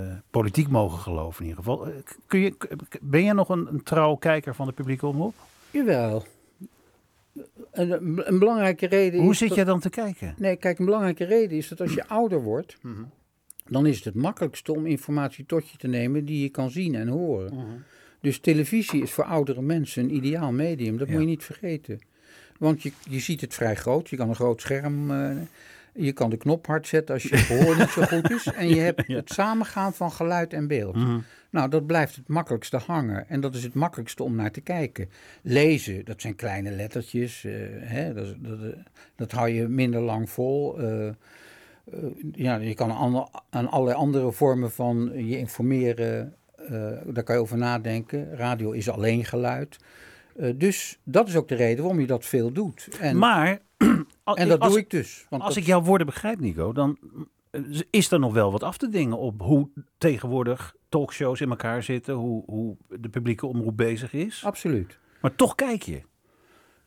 [0.09, 1.87] eh, politiek mogen geloven in ieder geval.
[1.87, 1.93] Eh,
[2.27, 2.55] Kun je,
[3.01, 5.35] ben jij nog een, een trouw kijker van de publieke omroep?
[5.71, 6.25] Jawel.
[7.73, 10.35] Een, een belangrijke reden Hoe is zit dat- jij dan te kijken?
[10.39, 13.03] Nee, kijk, een belangrijke reden is dat als je ouder wordt, Mhm.
[13.71, 16.95] Dan is het het makkelijkste om informatie tot je te nemen die je kan zien
[16.95, 17.55] en horen.
[17.55, 17.67] Mhm.
[18.21, 21.13] Dus televisie is voor oudere mensen een ideaal medium, dat Ja.
[21.13, 22.01] moet je niet vergeten.
[22.59, 25.37] Want je, je ziet het vrij groot, je kan een groot scherm, eh,
[25.95, 28.47] je kan de knop hard zetten als je gehoor niet zo goed is.
[28.57, 30.95] En je hebt het samengaan van geluid en beeld.
[30.95, 31.19] Mhm.
[31.51, 33.29] Nou, dat blijft het makkelijkste hangen.
[33.29, 35.09] En dat is het makkelijkste om naar te kijken.
[35.43, 37.45] Lezen, dat zijn kleine lettertjes.
[37.45, 38.79] eh, hè, dat, dat, eh,
[39.17, 40.79] dat hou je minder lang vol.
[41.93, 41.99] Eh,
[42.33, 42.93] ja, je kan
[43.51, 46.35] aan, allerlei andere vormen van je informeren.
[46.57, 48.37] eh, daar kan je over nadenken.
[48.37, 49.77] Radio is alleen geluid.
[50.37, 52.89] Eh, dus dat is ook de reden waarom je dat veel doet.
[53.01, 53.59] En, Maar
[54.25, 55.27] Al- En dat als, doe ik dus.
[55.31, 56.99] Want Als dat- ik jouw woorden begrijp, Nico, dan
[57.91, 59.69] is er nog wel wat af te dingen op hoe
[59.99, 64.43] tegenwoordig talkshows in elkaar zitten, hoe, hoe de publieke omroep bezig is.
[64.45, 64.99] Absoluut.
[65.21, 66.01] Maar toch kijk je.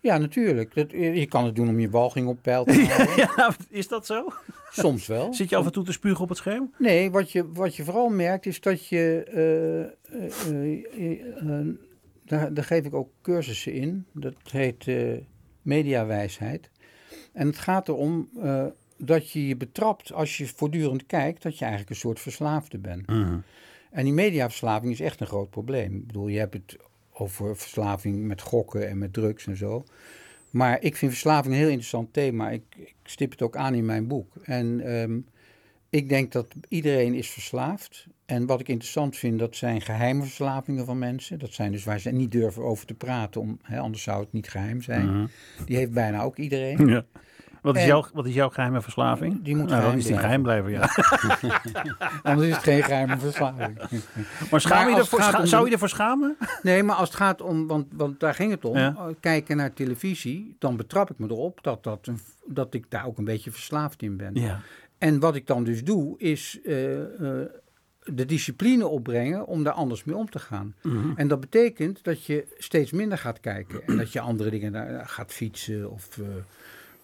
[0.08, 0.74] Ja, natuurlijk.
[0.76, 3.16] Dat, je kan het doen om je walging op peil te houden.
[3.16, 4.28] Ja, is dat zo?
[4.72, 5.34] Soms wel.
[5.34, 6.74] Zit je af en toe te spugen op het scherm?
[6.78, 9.24] Nee, wat je, wat je vooral merkt is dat je.
[9.24, 11.66] eh, eh, eh, eh,
[12.26, 14.06] daar, daar geef ik ook cursussen in.
[14.14, 15.18] Dat heet eh,
[15.62, 16.70] mediawijsheid.
[17.34, 18.66] En het gaat erom eh,
[18.98, 23.08] dat je je betrapt als je voortdurend kijkt, dat je eigenlijk een soort verslaafde bent.
[23.92, 25.96] En die mediaverslaving is echt een groot probleem.
[25.96, 26.78] Ik bedoel, je hebt het
[27.20, 29.84] over verslaving met gokken en met drugs en zo.
[30.50, 32.50] Maar ik vind verslaving een heel interessant thema.
[32.50, 34.36] Ik, ik stip het ook aan in mijn boek.
[34.44, 35.20] En ehm,
[35.90, 38.08] ik denk dat iedereen is verslaafd.
[38.26, 41.40] En wat ik interessant vind, dat zijn geheime verslavingen van mensen.
[41.40, 44.34] Dat zijn dus waar ze niet durven over te praten, om, hè, anders zou het
[44.34, 45.30] niet geheim zijn.
[45.66, 46.88] Die heeft bijna ook iedereen.
[46.98, 47.06] Ja.
[47.62, 49.44] Wat is, En- jouw, wat is jouw geheime verslaving?
[49.44, 50.90] Die moet nou, dan geheim is die geheim blijven, ja.
[52.24, 53.78] Anders is het geen geheime verslaving.
[54.52, 56.38] Maar, schaam je ervoor, scha- om zou je ervoor schamen?
[56.62, 58.96] Nee, maar als het gaat om, want, want daar ging het om, Ja.
[58.98, 63.06] eh, kijken naar televisie, dan betrap ik me erop dat, dat, een, dat ik daar
[63.06, 64.34] ook een beetje verslaafd in ben.
[64.34, 64.60] Ja.
[64.98, 67.46] En wat ik dan dus doe, is eh, eh,
[68.04, 70.76] de discipline opbrengen om daar anders mee om te gaan.
[70.84, 71.12] Mhm.
[71.16, 75.06] En dat betekent dat je steeds minder gaat kijken en dat je andere dingen daar
[75.08, 76.18] gaat fietsen of...
[76.18, 76.26] eh,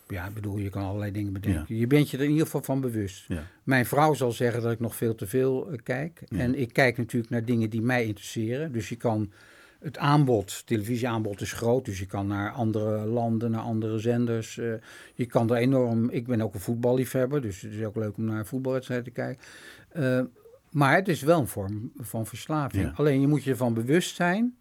[0.08, 1.76] ja, ik bedoel, je kan allerlei dingen bedenken.
[1.76, 3.26] Je bent je er in ieder geval van bewust.
[3.28, 3.44] Ja.
[3.63, 6.24] Mijn vrouw zal zeggen dat ik nog veel te veel eh, kijk.
[6.26, 6.38] Ja.
[6.39, 8.72] En ik kijk natuurlijk naar dingen die mij interesseren.
[8.72, 9.32] Dus je kan
[9.80, 11.86] het aanbod, televisieaanbod is groot.
[11.86, 14.58] Dus je kan naar andere landen, naar andere zenders.
[14.58, 14.74] eh,
[15.16, 16.10] je kan er enorm.
[16.10, 19.12] Ik ben ook een voetballiefhebber, dus het is ook leuk om naar een voetbalwedstrijd te
[19.12, 19.44] kijken.
[19.89, 20.22] Eh,
[20.70, 22.98] maar het is wel een vorm van verslaving.
[22.98, 24.56] Alleen je moet je ervan bewust zijn.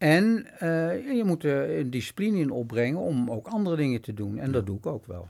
[0.00, 4.38] En eh, je moet er een discipline in opbrengen om ook andere dingen te doen.
[4.38, 5.28] En dat doe ik ook wel.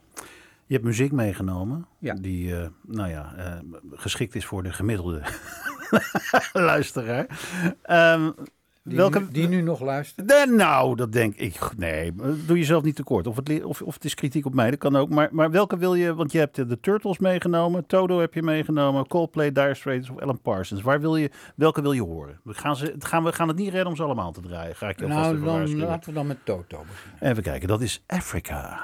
[0.66, 2.14] Je hebt muziek meegenomen Ja.
[2.14, 3.58] die, eh, nou ja, eh,
[3.92, 5.22] geschikt is voor de gemiddelde
[6.52, 7.26] luisteraar.
[7.82, 8.30] Ehm,
[8.84, 10.26] Die, welke, nu, die nu nog luistert.
[10.26, 11.58] Nee, nou, dat denk ik.
[11.76, 12.12] Nee,
[12.46, 13.26] doe jezelf niet tekort.
[13.26, 15.08] Of het, of, of het is kritiek op mij, dat kan ook.
[15.08, 16.14] Maar, maar welke wil je?
[16.14, 20.18] Want je hebt de, de Turtles meegenomen, Toto heb je meegenomen, Coldplay, Dire Straits of
[20.20, 20.82] Alan Parsons.
[20.82, 22.40] Waar wil je, welke wil je horen?
[22.44, 24.76] We gaan, ze, gaan, we gaan het niet redden om ze allemaal te draaien.
[24.76, 25.86] Ga ik je alvast Nou, even dan waarschuwen.
[25.86, 27.30] laten we dan met Toto beginnen.
[27.30, 28.82] Even kijken, dat is Africa.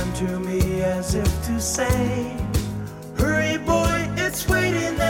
[0.00, 2.36] Turned to me as if to say,
[3.18, 5.09] Hurry, boy, it's waiting there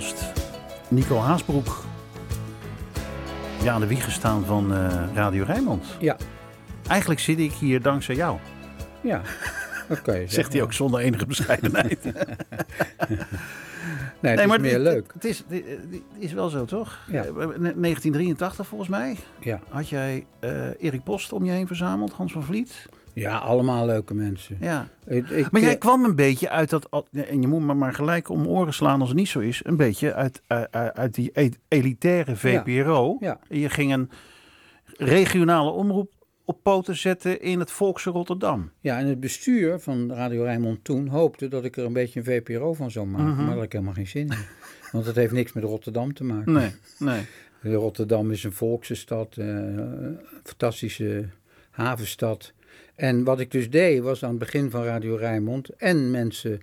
[0.00, 0.32] Gast
[0.88, 1.84] Nico Haasbroek.
[3.62, 5.84] Ja, aan de wieg gestaan van eh, Radio Rijnmond.
[5.98, 6.16] Ja,
[6.88, 8.38] Eigenlijk zit ik hier dankzij jou,
[9.00, 9.20] ja.
[9.88, 10.52] Dat kan je zegt zeggen.
[10.54, 11.98] hij ook zonder enige bescheidenheid.
[14.20, 15.10] Nee, het is meer het, leuk.
[15.12, 15.64] Het is, het
[16.18, 16.98] is wel zo, toch?
[17.10, 17.24] Ja.
[17.24, 19.60] Eh, 1983 volgens mij Ja.
[19.68, 20.50] had jij eh,
[20.82, 22.86] Erik Post om je heen verzameld, Hans van Vliet.
[23.18, 24.56] Ja, allemaal leuke mensen.
[24.60, 24.88] Ja.
[25.06, 27.94] Ik, ik, Maar jij eh, kwam een beetje uit dat, en je moet me maar
[27.94, 31.30] gelijk om oren slaan als het niet zo is, een beetje uit, uit, uit die
[31.32, 33.16] e- elitaire VPRO.
[33.20, 33.40] Ja.
[33.48, 34.10] Je ging een
[34.96, 36.12] regionale omroep
[36.44, 38.70] op poten zetten in het Volkse Rotterdam.
[38.80, 42.24] Ja, en het bestuur van Radio Rijnmond toen hoopte dat ik er een beetje een
[42.24, 43.32] VPRO van zou maken.
[43.34, 43.44] Mhm.
[43.44, 44.38] Maar had ik helemaal geen zin in.
[44.92, 46.52] Want het heeft niks met Rotterdam te maken.
[46.52, 47.26] Nee, nee.
[47.76, 51.28] Rotterdam is een volkse stad, eh, een fantastische
[51.70, 52.52] havenstad.
[52.98, 56.60] En wat ik dus deed, was aan het begin van Radio Rijnmond en mensen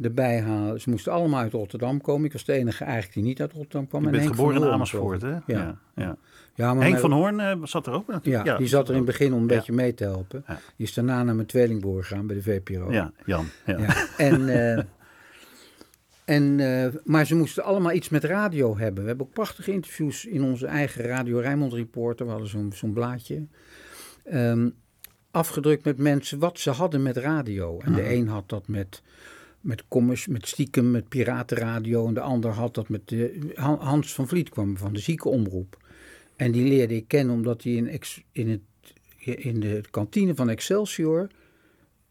[0.00, 0.80] erbij halen.
[0.80, 2.24] Ze moesten allemaal uit Rotterdam komen.
[2.24, 4.00] Ik was de enige eigenlijk die niet uit Rotterdam kwam.
[4.00, 5.36] Je En bent Henk geboren in Amersfoort, hè?
[5.46, 5.78] Ja.
[5.94, 6.16] ja.
[6.54, 8.46] Ja, maar Henk van Hoorn eh, zat er ook natuurlijk.
[8.46, 10.44] Ja, die zat er in het begin om een beetje mee te helpen.
[10.76, 12.92] Die is daarna naar mijn tweelingbroer gegaan bij de VPRO.
[12.92, 13.46] Ja, Jan.
[13.66, 13.78] Ja.
[14.16, 14.84] En, eh,
[16.24, 19.02] en, eh, maar ze moesten allemaal iets met radio hebben.
[19.02, 22.26] We hebben ook prachtige interviews in onze eigen Radio Rijnmond Reporter.
[22.26, 23.46] We hadden zo'n zo'n blaadje.
[24.24, 24.68] Ehm,
[25.32, 27.80] afgedrukt met mensen wat ze hadden met radio.
[27.80, 29.02] En de een had dat met,
[29.60, 32.06] met commerce, met stiekem, met piratenradio.
[32.06, 33.08] En de ander had dat met...
[33.08, 35.76] de Han- Hans van Vliet kwam van de ziekenomroep.
[36.36, 38.60] En die leerde ik kennen omdat hij in, ex- in, het,
[39.44, 41.28] in de kantine van Excelsior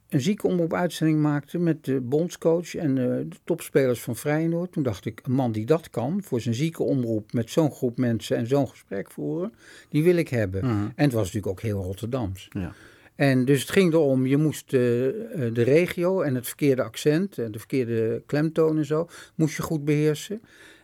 [0.09, 4.71] een ziekenomroep uitzending maakte met de bondscoach en de topspelers van Feyenoord.
[4.71, 8.37] Toen dacht ik, een man die dat kan, voor zijn ziekenomroep met zo'n groep mensen
[8.37, 9.53] en zo'n gesprek voeren,
[9.89, 10.65] die wil ik hebben.
[10.65, 10.83] Mhm.
[10.95, 12.47] En het was natuurlijk ook heel Rotterdams.
[12.49, 12.73] Ja.
[13.15, 17.37] En dus het ging erom, je moest eh, eh, de regio en het verkeerde accent,
[17.37, 20.41] en de verkeerde klemtoon en zo, moest je goed beheersen.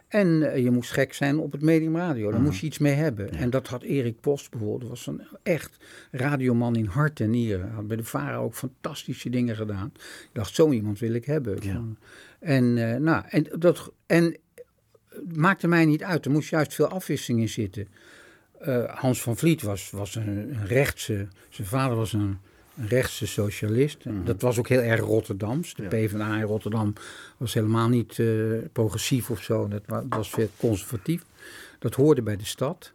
[0.07, 2.31] En eh, je moest gek zijn op het medium radio.
[2.31, 3.31] Daar moest je iets mee hebben.
[3.31, 4.81] En dat had Erik Post bijvoorbeeld.
[4.81, 5.77] Dat was een echt
[6.11, 7.71] radioman in hart en nieren.
[7.71, 9.91] Had bij de VARA ook fantastische dingen gedaan.
[9.95, 11.57] Ik dacht, zo iemand wil ik hebben.
[11.61, 11.83] Ja.
[12.39, 14.37] En, eh, nou, en, dat, en
[15.09, 16.25] het maakte mij niet uit.
[16.25, 17.87] Er moest juist veel afwisseling in zitten.
[18.59, 21.27] Eh, Hans van Vliet was, was een, een rechtse...
[21.49, 22.37] Zijn vader was een,
[22.77, 23.97] een rechtse socialist.
[24.05, 25.73] En Dat was ook heel erg Rotterdams.
[25.75, 25.95] De Mhm.
[25.95, 26.07] Ja.
[26.07, 26.93] PvdA in Rotterdam
[27.37, 28.27] was helemaal niet eh,
[28.73, 29.67] progressief of zo.
[29.67, 31.23] Dat wa- was veel conservatief.
[31.79, 32.93] Dat hoorde bij de stad.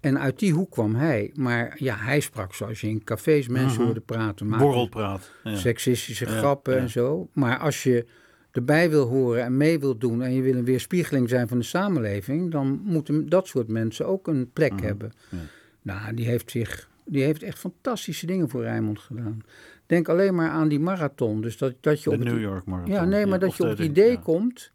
[0.00, 1.30] En uit die hoek kwam hij.
[1.34, 3.84] Maar ja, hij sprak zoals je in cafés mensen Mhm.
[3.84, 4.48] hoorde praten.
[4.48, 5.30] Borrelpraat.
[5.44, 5.56] Ja.
[5.56, 7.28] Seksistische Ja, grappen en zo.
[7.32, 8.06] Maar als je
[8.52, 10.22] erbij wil horen en mee wil doen...
[10.22, 12.50] en je wil een weerspiegeling zijn van de samenleving...
[12.50, 14.82] dan moeten dat soort mensen ook een plek Mhm.
[14.84, 15.12] hebben.
[15.30, 15.38] Ja.
[15.82, 19.42] Nou, die heeft, zich, die heeft echt fantastische dingen voor Rijnmond gedaan.
[19.86, 21.40] Denk alleen maar aan die marathon.
[21.40, 22.94] Dus dat, dat je De op New York Marathon.
[22.94, 24.16] ja, nee, maar dat je op het de- idee ja.
[24.16, 24.70] komt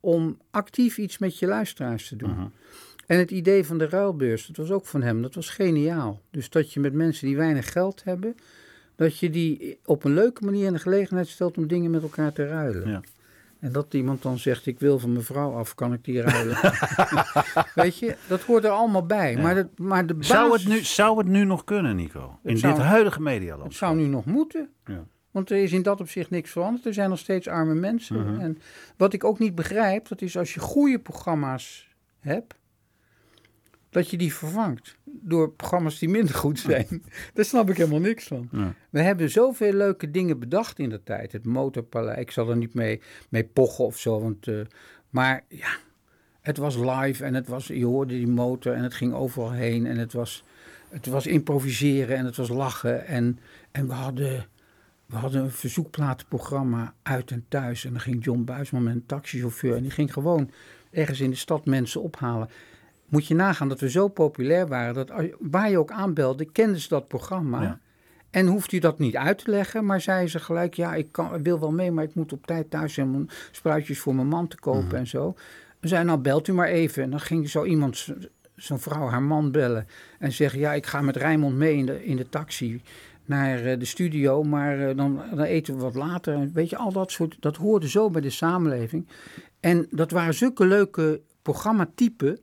[0.00, 2.30] om actief iets met je luisteraars te doen.
[2.30, 2.46] Mhm.
[3.06, 6.20] En het idee van de ruilbeurs, dat was ook van hem, dat was geniaal.
[6.30, 8.34] Dus dat je met mensen die weinig geld hebben,
[9.02, 12.32] dat je die op een leuke manier in de gelegenheid stelt om dingen met elkaar
[12.32, 12.88] te ruilen.
[12.90, 13.00] Ja.
[13.60, 16.56] En dat iemand dan zegt, ik wil van mijn vrouw af, kan ik die ruilen?
[17.74, 19.36] Weet je, dat hoort er allemaal bij.
[19.36, 22.38] Maar, dat, maar de basis, Zou het, nu, zou het nu nog kunnen, Nico?
[22.42, 23.74] In zou- dit huidige het medialand?
[23.74, 24.68] zou nu nog moeten.
[24.86, 25.04] Ja.
[25.30, 26.86] Want er is in dat opzicht niks veranderd.
[26.86, 28.32] Er zijn nog steeds arme mensen.
[28.32, 28.40] Mhm.
[28.40, 28.58] En
[28.96, 31.88] wat ik ook niet begrijp, dat is als je goede programma's
[32.20, 32.54] hebt,
[33.92, 37.02] dat je die vervangt door programma's die minder goed zijn.
[37.34, 38.48] Daar snap ik helemaal niks van.
[38.52, 38.74] Ja.
[38.90, 41.32] We hebben zoveel leuke dingen bedacht in de tijd.
[41.32, 44.20] Het motorpaleis, ik zal er niet mee, mee pochen of zo.
[44.20, 44.60] Want, eh,
[45.10, 45.76] maar ja,
[46.40, 49.86] het was live en het was, je hoorde die motor en het ging overal heen.
[49.86, 50.44] En het was,
[50.88, 53.06] het was improviseren en het was lachen.
[53.06, 53.38] En,
[53.70, 54.46] en we, hadden,
[55.06, 57.84] we hadden een verzoekplatenprogramma uit en thuis.
[57.84, 59.76] En dan ging John Buisman met een taxichauffeur.
[59.76, 60.50] En die ging gewoon
[60.90, 62.48] ergens in de stad mensen ophalen.
[63.12, 64.94] Moet je nagaan dat we zo populair waren.
[64.94, 67.62] Dat waar je ook aanbelde, kenden ze dat programma.
[67.62, 67.78] Ja.
[68.30, 71.42] En hoeft u dat niet uit te leggen, maar zeiden ze gelijk: ja, ik, kan,
[71.42, 74.48] wil wel mee, maar ik moet op tijd thuis zijn om spruitjes voor mijn man
[74.48, 74.94] te kopen Mhm.
[74.94, 75.34] en zo.
[75.80, 77.02] We zeiden: nou, belt u maar even.
[77.02, 78.08] En dan ging zo iemand,
[78.56, 79.86] zo'n vrouw, haar man bellen
[80.18, 82.82] en zeggen: ja, ik ga met Rijmond mee in de, in de taxi
[83.24, 86.50] naar eh, de studio, maar eh, dan, dan eten we wat later.
[86.52, 89.06] Weet je, al dat soort, dat hoorde zo bij de samenleving.
[89.60, 92.38] En dat waren zulke leuke programmatypen.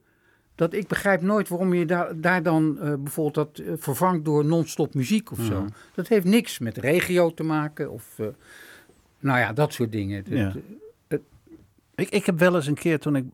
[0.59, 4.45] Dat ik begrijp nooit waarom je daar, daar dan eh, bijvoorbeeld dat eh, vervangt door
[4.45, 5.59] non-stop muziek of zo.
[5.61, 5.69] Mhm.
[5.93, 8.25] Dat heeft niks met regio te maken of eh,
[9.19, 10.17] nou ja, dat soort dingen.
[10.17, 10.53] Het- Ja.
[11.07, 11.21] het-
[11.95, 13.25] Ik, ik heb wel eens een keer toen ik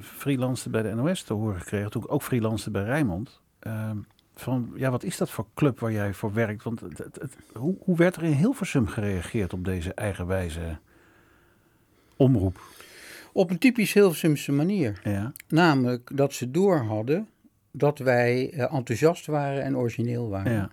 [0.00, 3.96] freelancede bij de NOS te horen gekregen, toen ik ook freelancede bij Rijnmond, ehm,
[4.34, 6.62] van ja, wat is dat voor club waar jij voor werkt?
[6.62, 10.78] Want het, het, het- hoe, hoe werd er in Hilversum gereageerd op deze eigenwijze
[12.16, 12.60] omroep?
[13.32, 15.00] Op een typisch Hilversumse manier.
[15.04, 15.32] Ja.
[15.48, 17.28] Namelijk dat ze door hadden
[17.72, 20.52] dat wij eh, enthousiast waren en origineel waren.
[20.52, 20.70] Ja.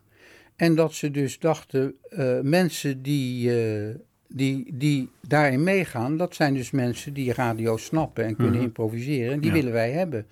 [0.56, 3.96] En dat ze dus dachten, eh, mensen die, eh,
[4.28, 8.64] die, die daarin meegaan, dat zijn dus mensen die radio snappen en kunnen Mhm.
[8.64, 9.34] improviseren.
[9.34, 9.56] En die Ja.
[9.56, 10.26] willen wij hebben.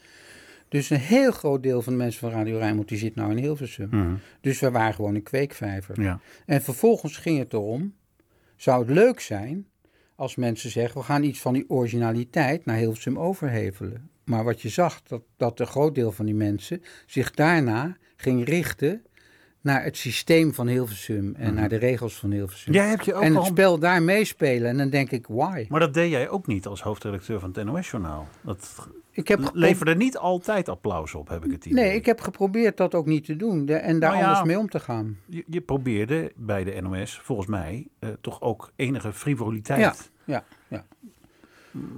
[0.70, 3.38] Dus een heel groot deel van de mensen van Radio Rijnmond, die zit nou in
[3.38, 3.88] Hilversum.
[3.92, 4.14] Mhm.
[4.42, 6.02] Dus we waren gewoon een kweekvijver.
[6.02, 6.20] ja.
[6.46, 7.94] En vervolgens ging het erom,
[8.56, 9.66] zou het leuk zijn
[10.18, 14.10] als mensen zeggen, we gaan iets van die originaliteit naar Hilversum overhevelen.
[14.24, 18.46] Maar wat je zag, dat, dat een groot deel van die mensen zich daarna ging
[18.46, 19.02] richten
[19.62, 22.74] naar het systeem van Hilversum en naar de regels van Hilversum.
[22.74, 23.44] Jij hebt je ook en al...
[23.44, 24.70] het spel daar meespelen.
[24.70, 25.66] En dan denk ik, why?
[25.70, 28.28] Maar dat deed jij ook niet als hoofdredacteur van het NOS-journaal.
[28.42, 31.84] Dat Ik heb niet altijd applaus op, heb ik het idee.
[31.84, 34.24] Nee, ik heb geprobeerd dat ook niet te doen en daar Nou ja.
[34.24, 35.18] anders mee om te gaan.
[35.26, 39.80] Je, je probeerde bij de NOS, volgens mij, eh, toch ook enige frivoliteit.
[39.80, 39.94] Ja,
[40.26, 40.86] ja, ja.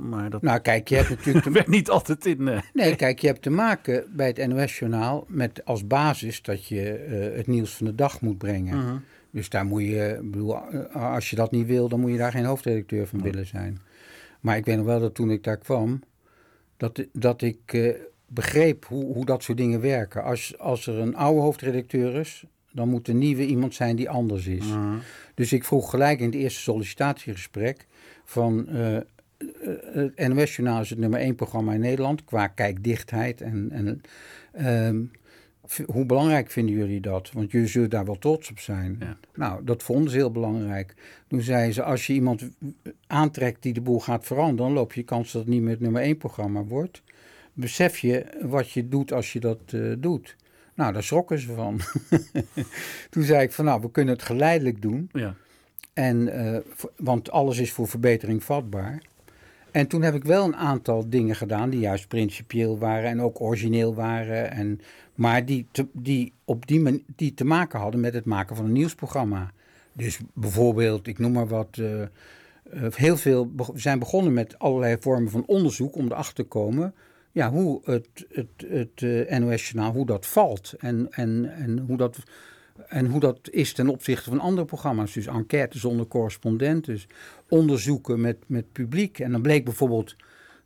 [0.10, 2.47] Maar dat Nou kijk, je hebt natuurlijk te werd niet altijd in...
[2.47, 6.91] eh, Nee, kijk, je hebt te maken bij het NOS-journaal met als basis dat je
[6.91, 8.77] eh, het nieuws van de dag moet brengen.
[8.77, 8.97] Mhm.
[9.32, 10.55] Dus daar moet je, bedoel,
[10.93, 13.79] als je dat niet wil, dan moet je daar geen hoofdredacteur van willen zijn.
[14.39, 16.01] Maar ik weet nog wel dat toen ik daar kwam,
[16.80, 17.94] dat, dat ik eh,
[18.28, 20.24] begreep hoe, hoe dat soort dingen werken.
[20.24, 24.48] Als, als er een oude hoofdredacteur is, dan moet er nieuwe iemand zijn die anders
[24.48, 24.65] is.
[24.65, 24.98] mhm.
[25.34, 27.88] Dus ik vroeg gelijk in het eerste sollicitatiegesprek
[28.24, 28.98] van eh,
[29.94, 34.02] het NOS Journaal is het nummer één programma in Nederland qua kijkdichtheid en, en
[34.52, 35.04] ehm,
[35.86, 37.32] hoe belangrijk vinden jullie dat?
[37.32, 38.95] Want jullie zullen daar wel trots op zijn.
[38.99, 39.17] Ja.
[39.36, 40.95] Nou, dat vonden ze heel belangrijk.
[41.27, 42.49] Toen zeiden ze, als je iemand
[43.08, 45.79] aantrekt die de boel gaat veranderen, dan loop je kans dat het niet meer het
[45.79, 47.01] nummer één programma wordt.
[47.53, 50.36] Besef je wat je doet als je dat eh, doet?
[50.73, 51.79] Nou, daar schrokken ze van.
[53.10, 55.10] Toen zei ik van, nou, we kunnen het geleidelijk doen.
[55.13, 55.36] ja.
[55.93, 56.60] En, eh,
[56.95, 59.01] want alles is voor verbetering vatbaar.
[59.71, 63.41] En toen heb ik wel een aantal dingen gedaan die juist principieel waren en ook
[63.41, 64.51] origineel waren.
[64.51, 64.79] En,
[65.19, 68.65] maar die te, die op die manier die te maken hadden met het maken van
[68.65, 69.51] een nieuwsprogramma.
[69.93, 71.77] Dus bijvoorbeeld, ik noem maar wat.
[71.77, 72.08] eh, eh,
[72.93, 76.93] heel veel we zijn begonnen met allerlei vormen van onderzoek om erachter te komen.
[77.32, 80.73] Ja, hoe het, het, het eh, NOS-journaal, hoe dat valt.
[80.77, 82.23] En, en, en hoe dat
[82.88, 85.13] en hoe dat is ten opzichte van andere programma's.
[85.13, 86.86] Dus enquêtes zonder correspondent.
[86.86, 87.08] Dus
[87.49, 89.19] onderzoeken met, met publiek.
[89.19, 90.15] En dan bleek bijvoorbeeld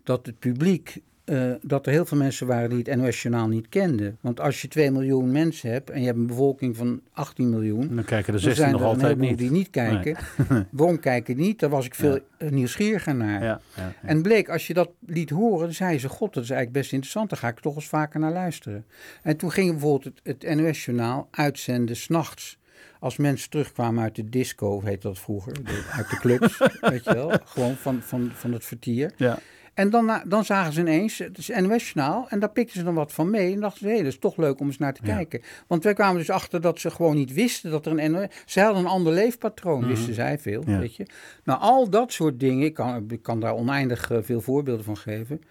[0.04, 1.02] dat het publiek.
[1.26, 4.18] Eh, dat er heel veel mensen waren die het NOS-journaal niet kenden.
[4.22, 7.96] Want als je 2 miljoen mensen hebt en je hebt een bevolking van 18 miljoen.
[7.96, 9.38] Dan kijken dan 16 zijn nog er altijd niet.
[9.38, 10.18] die niet kijken.
[10.72, 11.60] Waarom kijken niet?
[11.60, 13.44] Daar was ik veel eh, nieuwsgieriger naar.
[13.44, 13.94] Ja, ja.
[14.02, 16.92] En bleek, als je dat liet horen, dan zei ze: God, dat is eigenlijk best
[16.94, 17.30] interessant.
[17.30, 18.86] Daar ga ik toch eens vaker naar luisteren.
[19.22, 22.58] En toen ging bijvoorbeeld het, het NOS-journaal uitzenden s'nachts.
[23.00, 27.14] Als mensen terugkwamen uit de disco, heet dat vroeger, de- uit de clubs, weet je
[27.14, 29.12] wel, gewoon van, van, van het vertier.
[29.18, 29.40] Ja.
[29.74, 32.94] En dan, na- dan zagen ze ineens het is NOS-journaal en daar pikten ze dan
[32.94, 33.54] wat van mee.
[33.54, 35.16] En dachten ze, hé, dat is toch leuk om eens naar te Ja.
[35.16, 35.42] kijken.
[35.68, 38.28] Want wij kwamen dus achter dat ze gewoon niet wisten dat er een NOS...
[38.46, 40.72] Ze hadden een ander leefpatroon, wisten zij veel, Mhm.
[40.72, 40.80] Ja.
[40.80, 41.06] weet je.
[41.44, 44.98] Nou, al dat soort dingen, ik kan, ik kan daar oneindig eh, veel voorbeelden van
[44.98, 45.42] geven.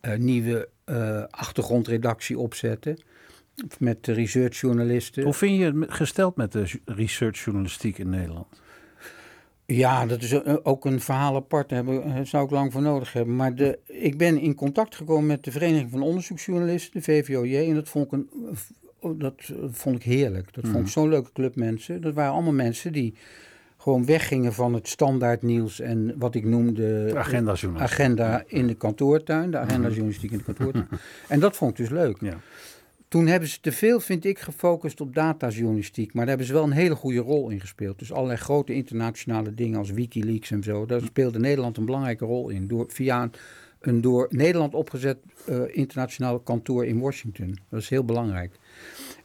[0.00, 2.98] Eh, nieuwe eh, achtergrondredactie opzetten
[3.78, 5.22] met researchjournalisten.
[5.22, 8.46] Hoe vind je het gesteld met de researchjournalistiek in Nederland?
[9.66, 11.68] Ja, dat is eh, ook een verhaal apart.
[11.68, 13.36] Daar hebben, eh, zou ik lang voor nodig hebben.
[13.36, 17.68] Maar de, ik ben in contact gekomen met de Vereniging van Onderzoeksjournalisten, de VVOJ.
[17.68, 18.28] En dat vond ik, een,
[19.00, 20.54] oh, dat eh, vond ik heerlijk.
[20.54, 22.00] Dat vond ik zo'n leuke club mensen.
[22.00, 23.14] Dat waren allemaal mensen die
[23.76, 27.04] gewoon weggingen van het standaard nieuws en wat ik noemde...
[27.04, 28.00] De agenda-journalistiek.
[28.00, 30.88] Agenda in de kantoortuin, de agenda journalistiek in de kantoortuin.
[31.28, 32.16] en dat vond ik dus leuk.
[32.20, 32.38] Ja.
[33.12, 36.06] Toen hebben ze te veel, vind ik, gefocust op datajournalistiek.
[36.06, 37.98] Maar daar hebben ze wel een hele goede rol in gespeeld.
[37.98, 40.86] Dus allerlei grote internationale dingen als Wikileaks en zo.
[40.86, 42.68] Daar speelde Nederland een belangrijke rol in.
[42.68, 43.30] Door, via
[43.80, 47.58] een, door Nederland opgezet eh, internationaal kantoor in Washington.
[47.68, 48.58] Dat is heel belangrijk.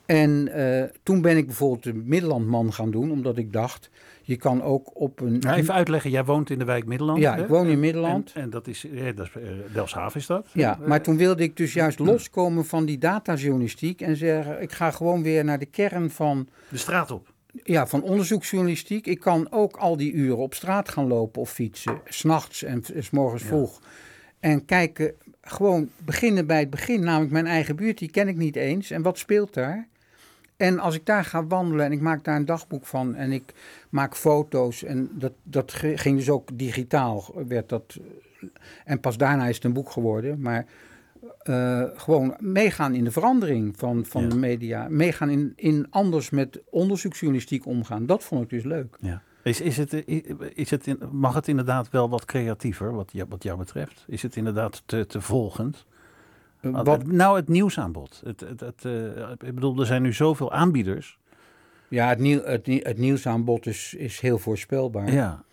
[0.06, 3.12] En eh, toen ben ik bijvoorbeeld de Middellandman gaan doen.
[3.12, 3.90] Omdat ik dacht,
[4.28, 5.40] je kan ook op een...
[5.40, 7.20] Nou, even uitleggen, jij woont in de wijk Middelland.
[7.20, 7.42] Ja, hè?
[7.42, 8.32] ik woon in Middelland.
[8.34, 10.48] En, en dat is, eh, dat is eh, Delfshaven is dat?
[10.54, 14.72] Ja, Eh, maar toen wilde ik dus juist loskomen van die datajournalistiek en zeggen, ik
[14.72, 17.34] ga gewoon weer naar de kern van, De straat op.
[17.64, 19.08] ja, van onderzoeksjournalistiek.
[19.08, 22.92] Ik kan ook al die uren op straat gaan lopen of fietsen, s'nachts en s-
[23.06, 23.82] s morgens vroeg.
[24.40, 28.56] En kijken, gewoon beginnen bij het begin, namelijk mijn eigen buurt, die ken ik niet
[28.56, 28.92] eens.
[28.92, 29.88] En wat speelt daar?
[30.58, 33.54] En als ik daar ga wandelen en ik maak daar een dagboek van en ik
[33.90, 37.98] maak foto's en dat, dat ging dus ook digitaal, werd dat,
[38.86, 40.66] en pas daarna is het een boek geworden, maar
[41.44, 44.30] eh, gewoon meegaan in de verandering van, van Ja.
[44.30, 48.98] de media, meegaan in, in anders met onderzoeksjournalistiek omgaan, dat vond ik dus leuk.
[49.00, 49.22] Ja.
[49.44, 49.94] Is, is het,
[50.54, 54.06] is het in- mag het inderdaad wel wat creatiever, wat, jou- wat jou betreft?
[54.08, 55.86] Is het inderdaad te, te volgend?
[56.62, 58.22] Wat, nou, het nieuwsaanbod.
[58.26, 61.18] Het, het, het, eh, ik bedoel, er zijn nu zoveel aanbieders.
[61.88, 65.12] ja, het, nieuw, het, nie- het nieuwsaanbod is, is heel voorspelbaar.
[65.12, 65.44] Ja.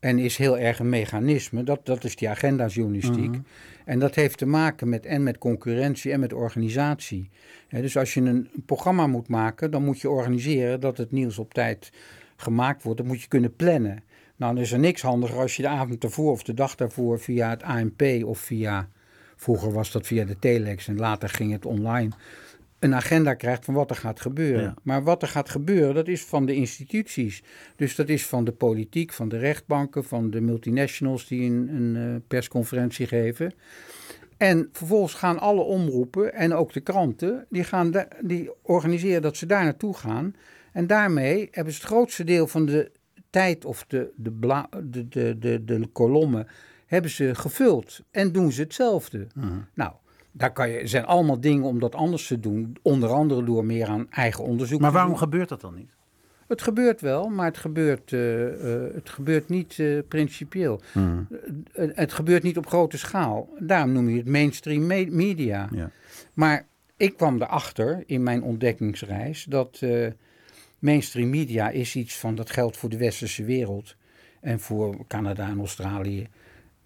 [0.00, 1.64] En is heel erg een mechanisme.
[1.64, 3.30] Dat, dat is die agendajournalistiek.
[3.30, 3.40] Mhm.
[3.84, 7.30] En dat heeft te maken met, en met concurrentie en met organisatie.
[7.68, 11.54] Dus als je een programma moet maken, dan moet je organiseren dat het nieuws op
[11.54, 11.92] tijd
[12.36, 12.98] gemaakt wordt.
[12.98, 14.02] Dat moet je kunnen plannen.
[14.36, 17.20] Nou, dan is er niks handiger als je de avond ervoor of de dag daarvoor
[17.20, 18.88] via het ANP of via,
[19.42, 22.10] vroeger was dat via de telex en later ging het online,
[22.78, 24.62] een agenda krijgt van wat er gaat gebeuren.
[24.62, 24.74] Ja.
[24.82, 27.42] Maar wat er gaat gebeuren, dat is van de instituties.
[27.76, 31.96] Dus dat is van de politiek, van de rechtbanken, van de multinationals die een, een
[31.96, 33.54] eh, persconferentie geven.
[34.36, 39.46] En vervolgens gaan alle omroepen en ook de kranten, die, gaan die organiseren dat ze
[39.46, 40.34] daar naartoe gaan.
[40.72, 42.90] En daarmee hebben ze het grootste deel van de
[43.30, 46.46] tijd of de, de, bla, de, de, de, de kolommen
[46.92, 48.00] hebben ze gevuld.
[48.10, 49.26] En doen ze hetzelfde.
[49.34, 49.46] Mhm.
[49.74, 49.92] Nou,
[50.32, 52.76] daar kan je, zijn allemaal dingen om dat anders te doen.
[52.82, 55.18] Onder andere door meer aan eigen onderzoek Maar waarom doen.
[55.18, 55.90] gebeurt dat dan niet?
[56.48, 58.46] Het gebeurt wel, maar het gebeurt, eh,
[58.86, 60.80] eh, het gebeurt niet eh, principieel.
[60.94, 61.22] Mhm.
[61.72, 63.48] Het gebeurt niet op grote schaal.
[63.58, 65.68] Daarom noem je het mainstream me- media.
[65.70, 65.90] Ja.
[66.32, 66.66] Maar
[66.96, 69.80] ik kwam erachter in mijn ontdekkingsreis dat
[70.78, 73.96] mainstream media is iets van dat geldt voor de westerse wereld
[74.40, 76.28] en voor Canada en Australië.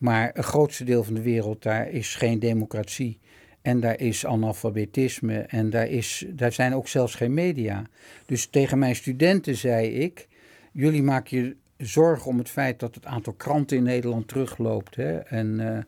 [0.06, 3.18] Maar het grootste deel van de wereld, daar is geen democratie.
[3.62, 7.84] En daar is analfabetisme en daar, is, daar zijn ook zelfs geen media.
[8.26, 10.28] Dus tegen mijn studenten zei ik,
[10.72, 14.96] jullie maken je zorgen om het feit dat het aantal kranten in Nederland terugloopt.
[14.96, 15.16] Hè?
[15.18, 15.78] En eh,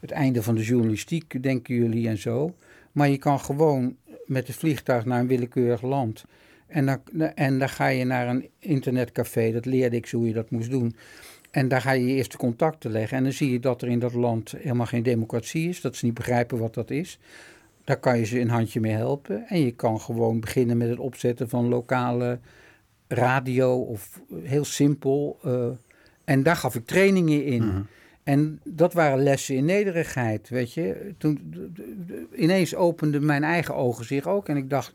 [0.00, 2.54] het einde van de journalistiek, denken jullie en zo.
[2.92, 3.96] Maar je kan gewoon
[4.26, 6.24] met het vliegtuig naar een willekeurig land.
[6.66, 7.00] En dan,
[7.34, 10.70] en dan ga je naar een internetcafé, dat leerde ik zo hoe je dat moest
[10.70, 10.94] doen.
[11.54, 13.16] En daar ga je je eerste contacten leggen.
[13.16, 15.80] En dan zie je dat er in dat land helemaal geen democratie is.
[15.80, 17.18] Dat ze niet begrijpen wat dat is.
[17.84, 19.46] Daar kan je ze een handje mee helpen.
[19.48, 22.38] En je kan gewoon beginnen met het opzetten van lokale
[23.08, 25.38] radio of heel simpel.
[25.42, 25.66] eh,
[26.24, 27.66] en daar gaf ik trainingen in.
[27.66, 27.82] Mhm.
[28.22, 31.14] En dat waren lessen in nederigheid, weet je.
[31.18, 31.40] Toen
[32.36, 34.48] ineens openden mijn eigen ogen zich ook.
[34.48, 34.92] En ik dacht,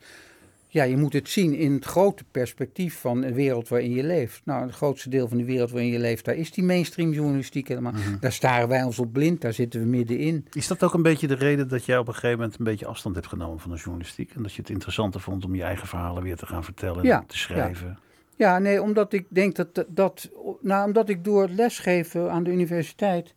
[0.71, 4.41] ja, je moet het zien in het grote perspectief van een wereld waarin je leeft.
[4.45, 7.67] Nou, het grootste deel van de wereld waarin je leeft, daar is die mainstream journalistiek
[7.67, 7.93] helemaal.
[8.19, 10.45] Daar staren wij ons op blind, daar zitten we middenin.
[10.51, 12.85] Is dat ook een beetje de reden dat jij op een gegeven moment een beetje
[12.85, 14.31] afstand hebt genomen van de journalistiek?
[14.35, 17.07] En dat je het interessanter vond om je eigen verhalen weer te gaan vertellen en
[17.07, 17.99] Ja, te schrijven?
[18.35, 20.29] Ja, nee, omdat ik denk dat, dat-
[20.61, 23.33] nou, omdat ik door het lesgeven aan de universiteit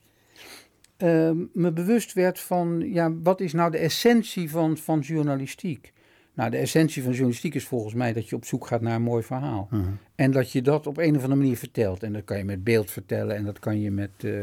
[0.96, 5.92] eh, me bewust werd van, ja, wat is nou de essentie van, van journalistiek?
[6.34, 9.02] Nou, de essentie van journalistiek is volgens mij dat je op zoek gaat naar een
[9.02, 9.68] mooi verhaal.
[9.70, 9.82] Mhm.
[10.14, 12.02] En dat je dat op een of andere manier vertelt.
[12.02, 14.42] En dat kan je met beeld vertellen en dat kan je met, eh,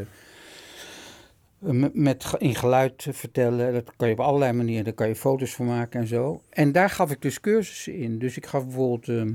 [1.92, 3.72] met, in geluid vertellen.
[3.72, 4.84] Dat kan je op allerlei manieren.
[4.84, 6.42] Daar kan je foto's van maken en zo.
[6.50, 8.18] En daar gaf ik dus cursussen in.
[8.18, 9.28] Dus ik gaf bijvoorbeeld ehm,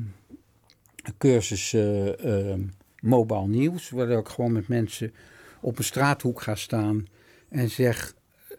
[1.03, 2.61] een cursus eh, ehm,
[2.99, 3.89] mobile nieuws.
[3.89, 5.13] Waar ik gewoon met mensen
[5.61, 7.07] op een straathoek ga staan
[7.49, 8.13] en zeg: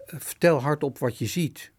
[0.07, 1.75] vertel hardop wat je ziet.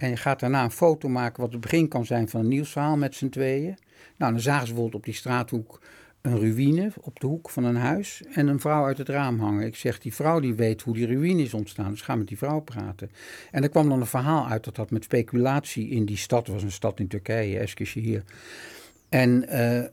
[0.00, 2.96] En je gaat daarna een foto maken wat het begin kan zijn van een nieuwsverhaal
[2.96, 3.76] met z'n tweeën.
[4.16, 5.80] Nou, dan zagen ze bijvoorbeeld op die straathoek
[6.20, 9.66] een ruïne op de hoek van een huis en een vrouw uit het raam hangen.
[9.66, 12.38] Ik zeg, die vrouw die weet hoe die ruïne is ontstaan, dus ga met die
[12.38, 13.10] vrouw praten.
[13.50, 16.62] En er kwam dan een verhaal uit dat had met speculatie in die stad, was
[16.62, 18.22] een stad in Turkije, Eskişehir.
[19.10, 19.48] En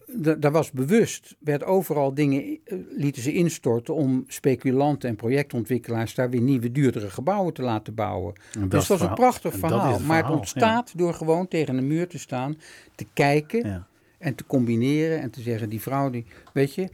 [0.07, 6.15] da- daar was bewust, werd overal dingen, eh, lieten ze instorten om speculanten en projectontwikkelaars
[6.15, 8.33] daar weer nieuwe, duurdere gebouwen te laten bouwen.
[8.53, 9.99] En dat Dus dat was een prachtig verhaal.
[9.99, 12.57] Maar het ontstaat door gewoon tegen een muur te staan,
[12.95, 13.87] te kijken Ja.
[14.17, 16.89] en te combineren en te zeggen, die vrouw, die, weet je,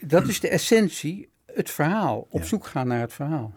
[0.00, 2.26] dat is de essentie, het verhaal.
[2.30, 2.46] Op Ja.
[2.46, 3.52] zoek gaan naar het verhaal.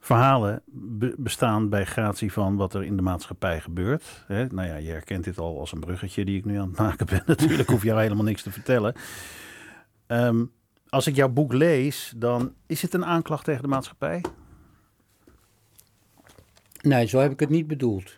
[0.00, 4.24] Verhalen be- bestaan bij gratie van wat er in de maatschappij gebeurt.
[4.26, 4.46] Hè?
[4.46, 7.06] Nou ja, je herkent dit al als een bruggetje die ik nu aan het maken
[7.06, 7.22] ben.
[7.26, 8.94] Natuurlijk hoef jou helemaal niks te vertellen.
[10.06, 10.44] Ehm,
[10.88, 14.24] als ik jouw boek lees, dan is het een aanklacht tegen de maatschappij?
[16.80, 18.16] Nee, zo heb ik het niet bedoeld.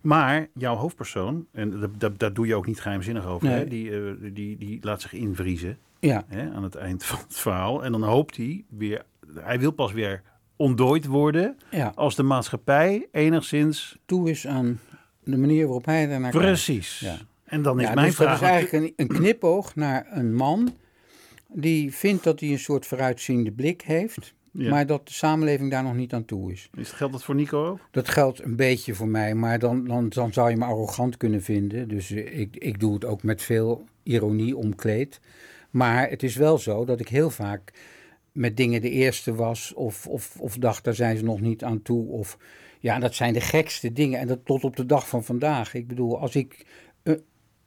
[0.00, 3.58] Maar jouw hoofdpersoon, en daar doe je ook niet geheimzinnig over, Nee.
[3.58, 3.66] hè?
[3.68, 6.50] Die, eh, die, die laat zich invriezen Ja, hè?
[6.50, 7.84] aan het eind van het verhaal.
[7.84, 10.22] En dan hoopt hij weer, hij wil pas weer
[10.56, 11.92] ontdooid worden ja.
[11.94, 14.80] als de maatschappij enigszins Toe is aan
[15.24, 16.46] de manier waarop hij daarnaar kijkt.
[16.46, 16.98] Precies.
[17.00, 17.16] Ja.
[17.44, 18.38] En dan is Ja, mijn dus vraag.
[18.40, 20.74] dat is eigenlijk een, een knipoog naar een man
[21.48, 24.34] die vindt dat hij een soort vooruitziende blik heeft.
[24.52, 24.70] Ja.
[24.70, 26.70] maar dat de samenleving daar nog niet aan toe is.
[26.76, 27.78] Is, geldt dat voor Nico ook?
[27.90, 31.42] Dat geldt een beetje voor mij, maar dan, dan, dan zou je me arrogant kunnen
[31.42, 31.88] vinden.
[31.88, 35.20] Dus ik, ik doe het ook met veel ironie omkleed.
[35.70, 37.72] Maar het is wel zo dat ik heel vaak
[38.32, 41.82] met dingen de eerste was, of, of, of dacht, daar zijn ze nog niet aan
[41.82, 42.06] toe.
[42.08, 42.38] Of
[42.80, 44.18] ja, dat zijn de gekste dingen.
[44.20, 45.74] En dat tot op de dag van vandaag.
[45.74, 46.66] Ik bedoel, als ik
[47.02, 47.14] eh,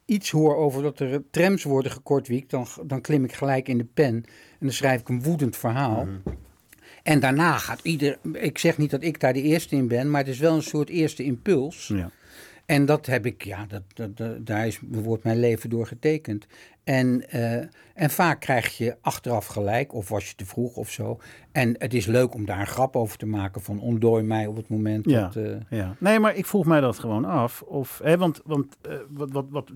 [0.06, 3.88] iets hoor over dat er trams worden gekortwiekt, dan, dan klim ik gelijk in de
[3.94, 4.26] pen en
[4.60, 6.08] dan schrijf ik een woedend verhaal.
[7.04, 8.18] En daarna gaat ieder.
[8.32, 10.64] Ik zeg niet dat ik daar de eerste in ben, maar het is wel een
[10.64, 11.88] soort eerste impuls.
[11.88, 12.12] Ja.
[12.66, 16.46] En dat heb ik, ja, dat, dat, dat- daar is, wordt mijn leven door getekend.
[16.84, 17.54] En, eh,
[17.94, 21.20] en vaak krijg je achteraf gelijk, of was je te vroeg of zo.
[21.52, 24.56] En het is leuk om daar een grap over te maken van ontdooi mij op
[24.56, 25.22] het moment Ja.
[25.22, 25.36] dat...
[25.36, 27.62] eh, Ja, nee, maar ik vroeg mij dat gewoon af.
[27.62, 29.70] Of, hè, want want eh, wat, wat, wat,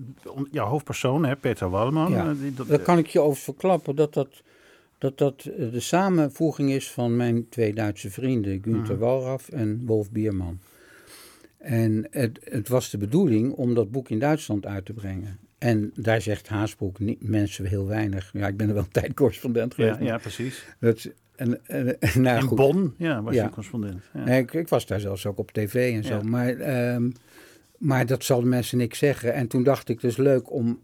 [0.50, 4.14] jouw hoofdpersoon, hè, Peter Walleman, Ja, die, dat, Daar kan ik je over verklappen dat
[4.14, 4.42] dat,
[4.98, 9.04] dat, dat de samenvoeging is van mijn twee Duitse vrienden, Günther Mhm.
[9.04, 10.58] Walraff en Wolf Bierman.
[11.58, 15.38] En het, het was de bedoeling om dat boek in Duitsland uit te brengen.
[15.58, 18.30] En daar zegt Haasbroek niet, mensen heel weinig.
[18.32, 19.98] Ja, ik ben er wel een tijd correspondent geweest.
[19.98, 20.64] ja, ja, precies.
[20.80, 22.56] Dat, en, en, nou, goed.
[22.56, 23.42] Bonn, ja, was Ja.
[23.42, 24.02] je correspondent.
[24.14, 24.24] Ja.
[24.24, 26.14] Nee, ik, ik was daar zelfs ook op tv en zo.
[26.14, 26.22] Ja.
[26.22, 27.10] Maar, ehm,
[27.78, 29.34] maar dat zal de mensen niks zeggen.
[29.34, 30.80] En toen dacht ik dus leuk om,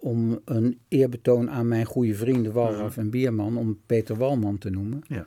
[0.00, 5.00] om een eerbetoon aan mijn goede vrienden Walraf en Bierman, om Peter Walman te noemen.
[5.08, 5.26] Ja.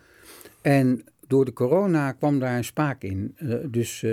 [0.62, 3.34] En door de corona kwam daar een spaak in.
[3.36, 4.12] Eh, dus, eh,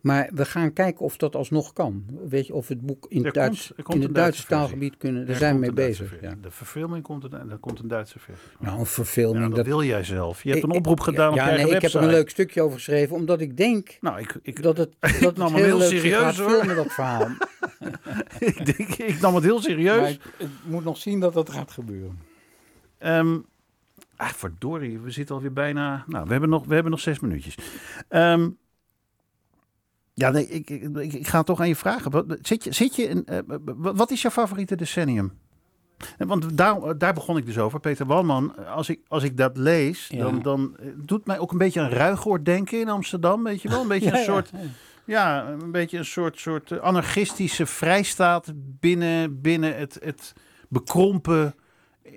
[0.00, 2.04] maar we gaan kijken of dat alsnog kan.
[2.28, 4.96] Weet je, of het boek in, Er het Duits, komt- komt in het Duitse taalgebied
[4.96, 5.20] kunnen.
[5.20, 6.14] Daar Er zijn we mee bezig.
[6.20, 6.34] Ja.
[6.42, 8.48] De verfilming komt er, en er komt een Duitse versie.
[8.58, 9.40] Nou, een verfilming.
[9.42, 10.42] Ja, dat, dat, wil jij zelf.
[10.42, 12.76] Je hebt een oproep ik- gedaan ja, nee, ik heb er een leuk stukje over
[12.76, 15.88] geschreven, omdat ik denk Nou, ik, ik, dat het, dat het nam hem heel heel
[15.88, 16.50] serieus, hoor.
[16.50, 17.28] filmen, dat verhaal.
[18.38, 20.00] ik, denk, ik nam het heel serieus.
[20.00, 22.18] Maar ik, moet nog zien dat dat gaat gebeuren.
[22.98, 23.36] Ehm
[24.16, 26.04] ah, verdorie, we zitten alweer bijna...
[26.06, 27.58] Nou, we hebben nog, we hebben nog zes minuutjes.
[28.08, 28.48] Ehm,
[30.14, 32.10] ja, nee, ik, ik, ik, ga toch aan je vragen.
[32.10, 33.38] Wat, zit je, zit je in, eh,
[33.76, 35.32] wat is jouw favoriete decennium?
[36.18, 37.80] En Want daar, daar begon ik dus over.
[37.80, 40.22] Peter Walman, als ik, als ik dat lees, Ja.
[40.22, 43.42] dan, dan eh, doet mij ook een beetje aan Ruigoord denken in Amsterdam.
[43.44, 43.80] Weet je wel?
[43.80, 44.50] Een beetje een soort...
[45.04, 50.32] Ja, een beetje een soort, soort eh, anarchistische vrijstaat binnen, binnen het, het
[50.68, 51.54] bekrompen.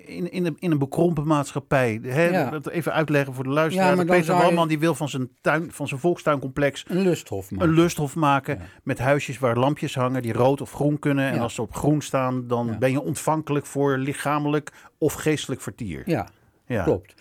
[0.06, 2.00] In, in, een, in een bekrompen maatschappij.
[2.02, 2.50] Hè, Ja.
[2.50, 3.96] Dat even uitleggen voor de luisteraar.
[3.96, 7.68] Ja, Peter je- Walman die wil van zijn, tuin, van zijn volkstuincomplex Een lusthof maken.
[7.68, 8.58] een lusthof maken.
[8.58, 8.64] Ja.
[8.82, 11.30] Met huisjes waar lampjes hangen die rood of groen kunnen.
[11.32, 16.02] En als ze op groen staan, dan ben je ontvankelijk voor lichamelijk of geestelijk vertier.
[16.06, 16.28] Ja,
[16.66, 16.82] Ja.
[16.84, 17.14] klopt.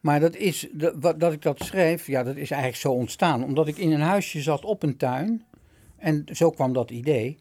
[0.00, 3.44] Maar dat is, de, wat, dat ik dat schreef, ja, dat is eigenlijk zo ontstaan.
[3.44, 5.44] Omdat ik in een huisje zat op een tuin.
[5.96, 7.38] En zo kwam dat idee.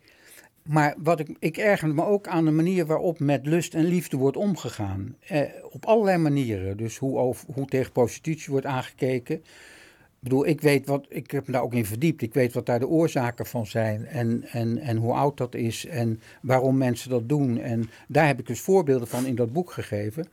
[0.70, 4.18] Maar wat ik, ik ergerde me ook aan de manier waarop met lust en liefde
[4.18, 5.16] wordt omgegaan.
[5.28, 6.78] Eh, op allerlei manieren.
[6.78, 9.36] Dus hoe, hoe tegen prostitutie wordt aangekeken.
[9.36, 12.22] Ik bedoel, ik weet wat, ik heb me daar ook in verdiept.
[12.22, 15.86] Ik weet wat daar de oorzaken van zijn en, en, en hoe oud dat is
[15.86, 17.59] en waarom mensen dat doen.
[17.59, 20.28] En daar heb ik dus voorbeelden van in dat boek gegeven.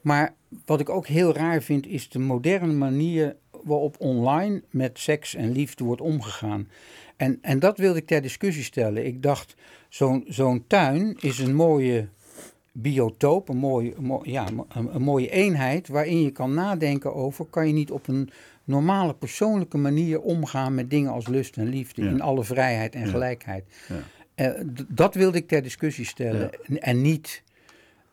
[0.00, 0.34] Maar
[0.64, 5.52] wat ik ook heel raar vind, is de moderne manier waarop online met seks en
[5.52, 6.68] liefde wordt omgegaan.
[7.16, 9.06] En, en dat wilde ik ter discussie stellen.
[9.06, 9.54] Ik dacht,
[9.88, 12.08] zo'n zo'n tuin is een mooie
[12.72, 17.72] biotoop, een mooie, ja, een, een mooie eenheid waarin je kan nadenken over, kan je
[17.72, 18.30] niet op een
[18.64, 22.10] normale persoonlijke manier omgaan met dingen als lust en liefde Ja.
[22.10, 23.06] in alle vrijheid en Ja.
[23.10, 23.64] gelijkheid.
[23.88, 23.94] Ja.
[24.34, 27.42] Eh, dat wilde ik ter discussie stellen en, en niet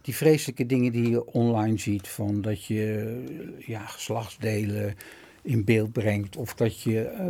[0.01, 3.23] die vreselijke dingen die je online ziet van dat je
[3.65, 4.93] ja, geslachtsdelen
[5.43, 7.25] in beeld brengt of dat je eh,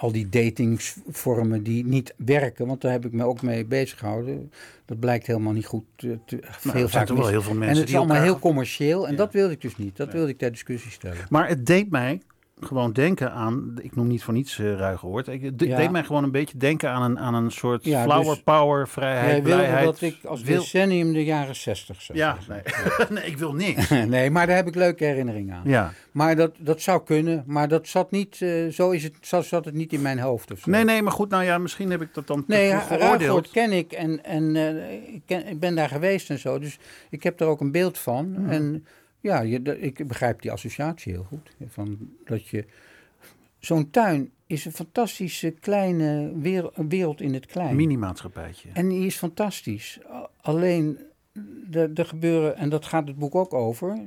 [0.00, 4.50] al die datingsvormen die niet werken, want daar heb ik me ook mee bezig gehouden.
[4.84, 7.80] Dat blijkt helemaal niet goed te, te Nou, er vaak wel heel veel mensen en
[7.80, 9.16] het is allemaal elkaar- heel commercieel en Ja.
[9.16, 9.96] dat wilde ik dus niet.
[9.96, 11.16] Dat wilde ik ter discussie stellen.
[11.28, 12.20] Maar het deed mij
[12.66, 15.28] gewoon denken aan, ik noem niet voor niets uh, Ruigehoord.
[15.28, 15.76] Ik- Het de- Ja.
[15.76, 18.88] deed mij gewoon een beetje denken aan een, aan een soort Ja, flower dus power,
[18.88, 19.84] vrijheid, Jij wilde blijheid.
[19.84, 22.60] dat ik als wil- decennium de jaren zestig zou Ja, nee.
[23.18, 23.88] nee, ik wil niks.
[24.06, 25.62] nee, maar daar heb ik leuke herinneringen aan.
[25.64, 25.92] Ja.
[26.12, 29.64] Maar dat, dat zou kunnen, maar dat zat niet, eh, zo, is het, zo zat
[29.64, 30.70] het niet in mijn hoofd of zo.
[30.70, 33.50] Nee, nee, maar goed, nou ja, misschien heb ik dat dan te Nee, Ruigoord geoordeeld.
[33.50, 36.58] ken ik en, en eh, ik, ken, ik ben daar geweest en zo.
[36.58, 36.78] Dus
[37.10, 38.36] ik heb er ook een beeld van.
[38.48, 38.86] En
[39.22, 41.50] ja, je, ik begrijp die associatie heel goed.
[41.66, 42.64] Van dat je,
[43.58, 46.32] zo'n tuin is een fantastische kleine
[46.88, 47.76] wereld, in het klein.
[47.76, 48.68] Mini-maatschappijtje.
[48.72, 49.98] En die is fantastisch.
[50.40, 50.98] Alleen,
[51.70, 53.98] er gebeuren, en dat gaat het boek ook over.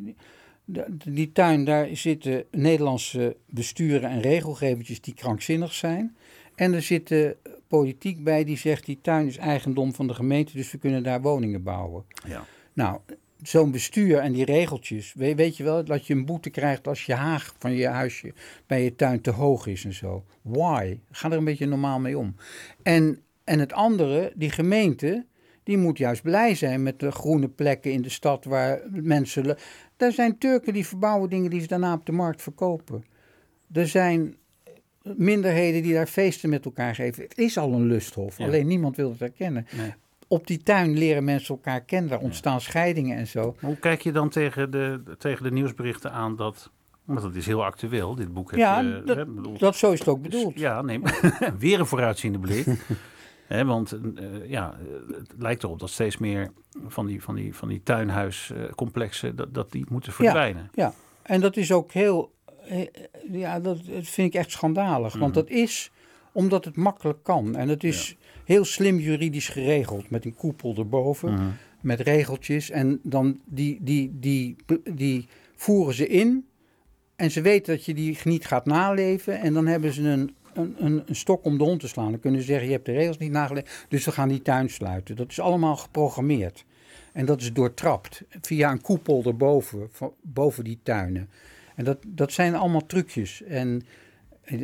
[0.67, 6.15] de- die tuin, daar zitten Nederlandse besturen en regelgevertjes die krankzinnig zijn.
[6.55, 7.37] En er zit de
[7.67, 11.21] politiek bij die zegt, die tuin is eigendom van de gemeente, dus we kunnen daar
[11.21, 12.03] woningen bouwen.
[12.27, 12.45] Ja.
[12.73, 12.99] Nou,
[13.47, 15.13] zo'n bestuur en die regeltjes.
[15.13, 18.33] Weet, weet je wel dat je een boete krijgt als je haag van je huisje
[18.67, 20.23] bij je tuin te hoog is en zo.
[20.41, 20.99] Why?
[21.11, 22.35] Ga er een beetje normaal mee om.
[22.83, 25.25] En, en het andere, die gemeente,
[25.63, 29.57] die moet juist blij zijn met de groene plekken in de stad waar mensen.
[29.97, 33.05] Er zijn Turken die verbouwen dingen die ze daarna op de markt verkopen.
[33.71, 34.35] Er zijn
[35.03, 37.23] minderheden die daar feesten met elkaar geven.
[37.23, 38.45] Het is al een lusthof, Ja.
[38.45, 39.65] alleen niemand wil het erkennen.
[39.77, 39.93] Nee.
[40.27, 43.41] Op die tuin leren mensen elkaar kennen, daar ontstaan scheidingen en zo.
[43.59, 46.71] Maar Hoe kijk je dan tegen de, tegen de nieuwsberichten aan dat...
[47.03, 49.01] Want dat is heel actueel, dit boek heb Ja, je...
[49.05, 49.23] dat- hè,
[49.57, 50.59] Dat zo is het ook bedoeld.
[50.59, 50.99] Ja, nee,
[51.59, 52.65] weer een vooruitziende blik.
[53.47, 54.77] Hè, want eh, ja,
[55.11, 56.51] het lijkt erop dat steeds meer
[56.87, 59.35] van die, van die, van die tuinhuiscomplexen...
[59.35, 60.69] Dat, dat die moeten verdwijnen.
[60.73, 62.31] Ja, en dat is ook heel.
[62.67, 62.87] eh,
[63.31, 65.17] Ja, dat, dat vind ik echt schandalig.
[65.17, 65.91] Want dat is
[66.35, 67.55] omdat het makkelijk kan.
[67.55, 68.15] En het is
[68.45, 70.09] heel slim juridisch geregeld.
[70.09, 71.33] Met een koepel erboven.
[71.33, 71.43] Mhm.
[71.81, 72.69] Met regeltjes.
[72.69, 74.55] En dan die, die, die,
[74.93, 76.45] die voeren ze in.
[77.15, 79.39] En ze weten dat je die niet gaat naleven.
[79.39, 82.11] En dan hebben ze een, een, een, een stok om de hond te slaan.
[82.11, 83.85] Dan kunnen ze zeggen: Je hebt de regels niet nageleefd.
[83.89, 85.15] Dus we gaan die tuin sluiten.
[85.15, 86.65] Dat is allemaal geprogrammeerd.
[87.13, 91.29] En dat is doortrapt via een koepel erboven, van- boven die tuinen.
[91.75, 93.43] En dat, dat zijn allemaal trucjes.
[93.43, 93.81] En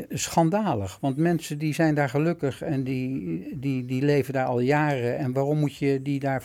[0.09, 5.17] schandalig, want mensen die zijn daar gelukkig en die, die, die leven daar al jaren.
[5.17, 6.43] En waarom moet je die daar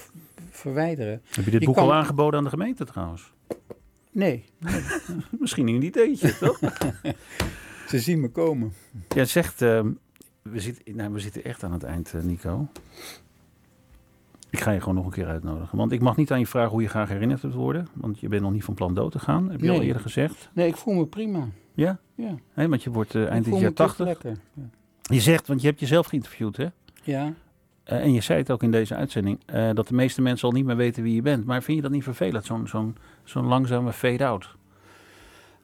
[0.51, 1.23] verwijderen?
[1.31, 3.33] Heb je dit boek kan- al aangeboden aan de gemeente trouwens?
[4.13, 4.45] Nee,
[5.41, 6.59] Misschien een ideetje, toch?
[7.89, 8.73] ze zien me komen.
[9.09, 9.91] Jij zegt, ehm,
[10.43, 12.67] we, zitten, nou, we zitten echt aan het eind, eh, Nico.
[14.51, 15.79] Ik ga je gewoon nog een keer uitnodigen.
[15.79, 17.89] Want ik mag niet aan je vragen hoe je graag herinnerd wilt worden.
[17.95, 20.51] Want je bent nog niet van plan dood te gaan, heb je al eerder gezegd.
[20.53, 21.49] Nee, ik voel me prima.
[21.75, 21.99] Ja?
[22.17, 24.07] Ja, Hè, want je wordt eh, eind dit jaar me toch 80.
[24.07, 24.37] lekker.
[24.55, 24.63] Ja.
[25.03, 26.67] Je zegt, want je hebt jezelf geïnterviewd, hè?
[27.03, 27.33] Ja.
[27.85, 30.55] Eh, en je zei het ook in deze uitzending, eh, dat de meeste mensen al
[30.55, 31.45] niet meer weten wie je bent.
[31.45, 34.55] Maar vind je dat niet vervelend, zo'n zo'n zo'n langzame fade-out?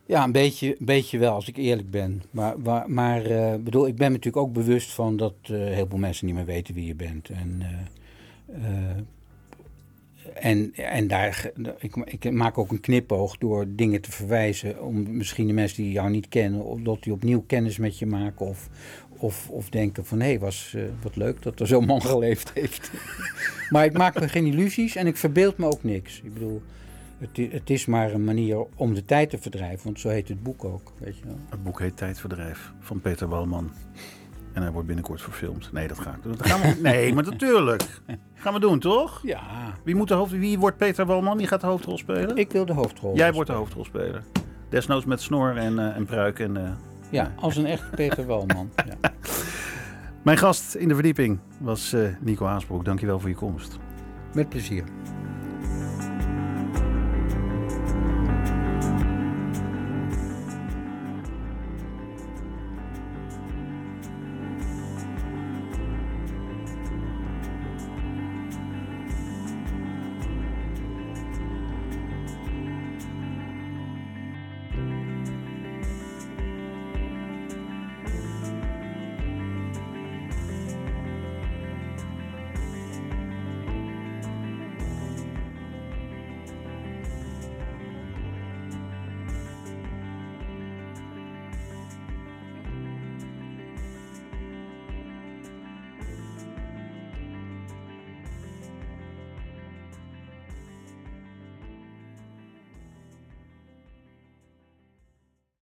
[0.07, 2.22] Ja, een beetje, een beetje wel, als ik eerlijk ben.
[2.30, 5.86] Maar, maar, maar eh, bedoel, ik ben me natuurlijk ook bewust van dat eh, heel
[5.88, 7.28] veel mensen niet meer weten wie je bent.
[7.28, 8.96] En, eh, eh,
[10.34, 14.82] en, en daar, ik, ik maak ook een knipoog door dingen te verwijzen.
[14.84, 18.06] Om misschien de mensen die jou niet kennen, of dat die opnieuw kennis met je
[18.06, 18.46] maken.
[18.46, 18.68] Of,
[19.08, 22.52] of, of denken van, hé, hey, was eh, wat leuk dat er zo'n man geleefd
[22.54, 22.90] heeft.
[23.70, 26.20] maar ik maak me geen illusies en ik verbeeld me ook niks.
[26.24, 26.62] Ik bedoel,
[27.18, 29.84] het, het is maar een manier om de tijd te verdrijven.
[29.84, 31.38] Want zo heet het boek ook, weet je wel.
[31.48, 33.70] Het boek heet Tijdverdrijf van Peter Walman.
[34.53, 35.72] En hij wordt binnenkort verfilmd.
[35.72, 36.34] Nee, dat ga ik doen.
[36.36, 36.76] Dat gaan we...
[36.82, 38.00] Nee, maar natuurlijk.
[38.34, 39.20] Gaan we doen, toch?
[39.22, 39.40] Ja,
[39.84, 40.32] Wie, moet de hoofd...
[40.32, 41.38] Wie wordt Peter Walman?
[41.38, 42.36] Die gaat de hoofdrol spelen?
[42.36, 43.16] ik wil de hoofdrol.
[43.16, 44.22] Jij wordt de hoofdrolspeler.
[44.68, 46.38] Desnoods met snor en, eh, en pruik.
[46.38, 46.70] En, eh.
[47.11, 48.70] Ja, als een echte Peter Walman.
[49.03, 49.11] Ja.
[50.22, 52.84] Mijn gast in de verdieping was eh, Nico Haasbroek.
[52.84, 53.78] Dankjewel voor je komst.
[54.34, 54.84] Met plezier.